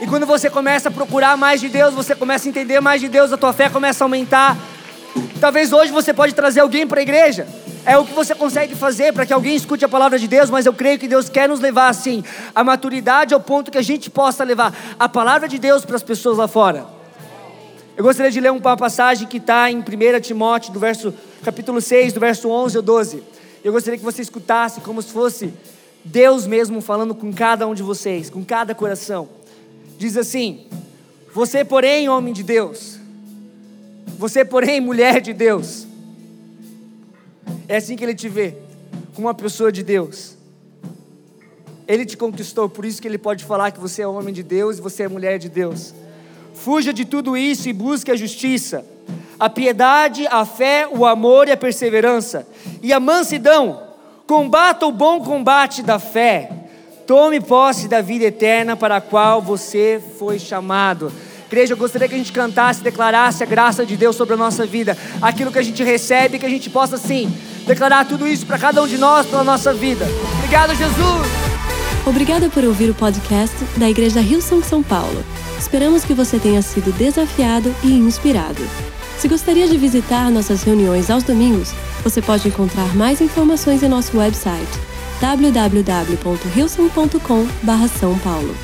E 0.00 0.06
quando 0.06 0.24
você 0.24 0.48
começa 0.48 0.88
a 0.88 0.92
procurar 0.92 1.36
mais 1.36 1.60
de 1.60 1.68
Deus, 1.68 1.92
você 1.92 2.14
começa 2.14 2.46
a 2.46 2.50
entender 2.50 2.80
mais 2.80 3.00
de 3.00 3.08
Deus, 3.08 3.32
a 3.32 3.36
tua 3.36 3.52
fé 3.52 3.68
começa 3.68 4.02
a 4.02 4.06
aumentar. 4.06 4.56
Talvez 5.40 5.72
hoje 5.72 5.92
você 5.92 6.14
pode 6.14 6.34
trazer 6.34 6.60
alguém 6.60 6.86
para 6.86 7.00
a 7.00 7.02
igreja. 7.02 7.46
É 7.84 7.98
o 7.98 8.04
que 8.04 8.12
você 8.12 8.34
consegue 8.34 8.74
fazer 8.74 9.12
para 9.12 9.26
que 9.26 9.32
alguém 9.32 9.56
escute 9.56 9.84
a 9.84 9.88
palavra 9.88 10.18
de 10.18 10.28
Deus, 10.28 10.50
mas 10.50 10.66
eu 10.66 10.72
creio 10.72 10.98
que 10.98 11.08
Deus 11.08 11.28
quer 11.28 11.48
nos 11.48 11.60
levar 11.60 11.88
assim, 11.88 12.22
a 12.54 12.62
maturidade 12.62 13.34
ao 13.34 13.40
ponto 13.40 13.70
que 13.70 13.78
a 13.78 13.82
gente 13.82 14.10
possa 14.10 14.44
levar 14.44 14.74
a 14.98 15.08
palavra 15.08 15.48
de 15.48 15.58
Deus 15.58 15.84
para 15.84 15.96
as 15.96 16.02
pessoas 16.02 16.38
lá 16.38 16.46
fora. 16.46 16.99
Eu 18.00 18.04
gostaria 18.04 18.32
de 18.32 18.40
ler 18.40 18.50
uma 18.50 18.78
passagem 18.78 19.28
que 19.28 19.36
está 19.36 19.70
em 19.70 19.76
1 19.80 19.82
Timóteo, 20.22 20.72
do 20.72 20.80
verso, 20.80 21.12
capítulo 21.44 21.82
6, 21.82 22.14
do 22.14 22.20
verso 22.20 22.48
11 22.48 22.78
ao 22.78 22.82
12. 22.82 23.22
Eu 23.62 23.72
gostaria 23.74 23.98
que 23.98 24.04
você 24.04 24.22
escutasse 24.22 24.80
como 24.80 25.02
se 25.02 25.12
fosse 25.12 25.52
Deus 26.02 26.46
mesmo 26.46 26.80
falando 26.80 27.14
com 27.14 27.30
cada 27.30 27.68
um 27.68 27.74
de 27.74 27.82
vocês, 27.82 28.30
com 28.30 28.42
cada 28.42 28.74
coração. 28.74 29.28
Diz 29.98 30.16
assim: 30.16 30.66
Você, 31.34 31.62
porém, 31.62 32.08
homem 32.08 32.32
de 32.32 32.42
Deus, 32.42 32.98
você, 34.16 34.46
porém, 34.46 34.80
mulher 34.80 35.20
de 35.20 35.34
Deus, 35.34 35.86
é 37.68 37.76
assim 37.76 37.96
que 37.96 38.02
ele 38.02 38.14
te 38.14 38.30
vê, 38.30 38.54
como 39.14 39.26
uma 39.26 39.34
pessoa 39.34 39.70
de 39.70 39.82
Deus. 39.82 40.38
Ele 41.86 42.06
te 42.06 42.16
conquistou, 42.16 42.66
por 42.66 42.86
isso 42.86 43.02
que 43.02 43.06
ele 43.06 43.18
pode 43.18 43.44
falar 43.44 43.70
que 43.72 43.78
você 43.78 44.00
é 44.00 44.06
homem 44.06 44.32
de 44.32 44.42
Deus 44.42 44.78
e 44.78 44.80
você 44.80 45.02
é 45.02 45.08
mulher 45.08 45.38
de 45.38 45.50
Deus. 45.50 45.92
Fuja 46.64 46.92
de 46.92 47.06
tudo 47.06 47.38
isso 47.38 47.70
e 47.70 47.72
busque 47.72 48.10
a 48.10 48.16
justiça, 48.16 48.84
a 49.38 49.48
piedade, 49.48 50.26
a 50.26 50.44
fé, 50.44 50.86
o 50.90 51.06
amor 51.06 51.48
e 51.48 51.52
a 51.52 51.56
perseverança, 51.56 52.46
e 52.82 52.92
a 52.92 53.00
mansidão. 53.00 53.82
Combata 54.26 54.86
o 54.86 54.92
bom 54.92 55.20
combate 55.20 55.82
da 55.82 55.98
fé. 55.98 56.50
Tome 57.06 57.40
posse 57.40 57.88
da 57.88 58.02
vida 58.02 58.26
eterna 58.26 58.76
para 58.76 58.96
a 58.96 59.00
qual 59.00 59.40
você 59.40 60.02
foi 60.18 60.38
chamado. 60.38 61.10
Igreja, 61.46 61.72
eu 61.72 61.78
gostaria 61.78 62.06
que 62.06 62.14
a 62.14 62.18
gente 62.18 62.30
cantasse, 62.30 62.82
declarasse 62.82 63.42
a 63.42 63.46
graça 63.46 63.84
de 63.84 63.96
Deus 63.96 64.14
sobre 64.14 64.34
a 64.34 64.36
nossa 64.36 64.66
vida, 64.66 64.96
aquilo 65.20 65.50
que 65.50 65.58
a 65.58 65.62
gente 65.62 65.82
recebe, 65.82 66.38
que 66.38 66.46
a 66.46 66.50
gente 66.50 66.68
possa 66.68 66.98
sim 66.98 67.32
declarar 67.66 68.06
tudo 68.06 68.28
isso 68.28 68.44
para 68.44 68.58
cada 68.58 68.82
um 68.82 68.86
de 68.86 68.98
nós, 68.98 69.26
pela 69.26 69.42
nossa 69.42 69.72
vida. 69.72 70.06
Obrigado, 70.38 70.74
Jesus. 70.74 71.26
Obrigada 72.06 72.50
por 72.50 72.64
ouvir 72.64 72.90
o 72.90 72.94
podcast 72.94 73.56
da 73.78 73.88
Igreja 73.88 74.20
Rio 74.20 74.42
São 74.42 74.82
Paulo. 74.82 75.24
Esperamos 75.60 76.04
que 76.06 76.14
você 76.14 76.38
tenha 76.38 76.62
sido 76.62 76.90
desafiado 76.96 77.74
e 77.84 77.92
inspirado. 77.92 78.62
Se 79.18 79.28
gostaria 79.28 79.68
de 79.68 79.76
visitar 79.76 80.30
nossas 80.30 80.62
reuniões 80.62 81.10
aos 81.10 81.22
domingos, 81.22 81.74
você 82.02 82.22
pode 82.22 82.48
encontrar 82.48 82.96
mais 82.96 83.20
informações 83.20 83.82
em 83.82 83.88
nosso 83.88 84.16
website 84.16 84.66
www.rilson.com/são 85.20 88.18
paulo. 88.20 88.56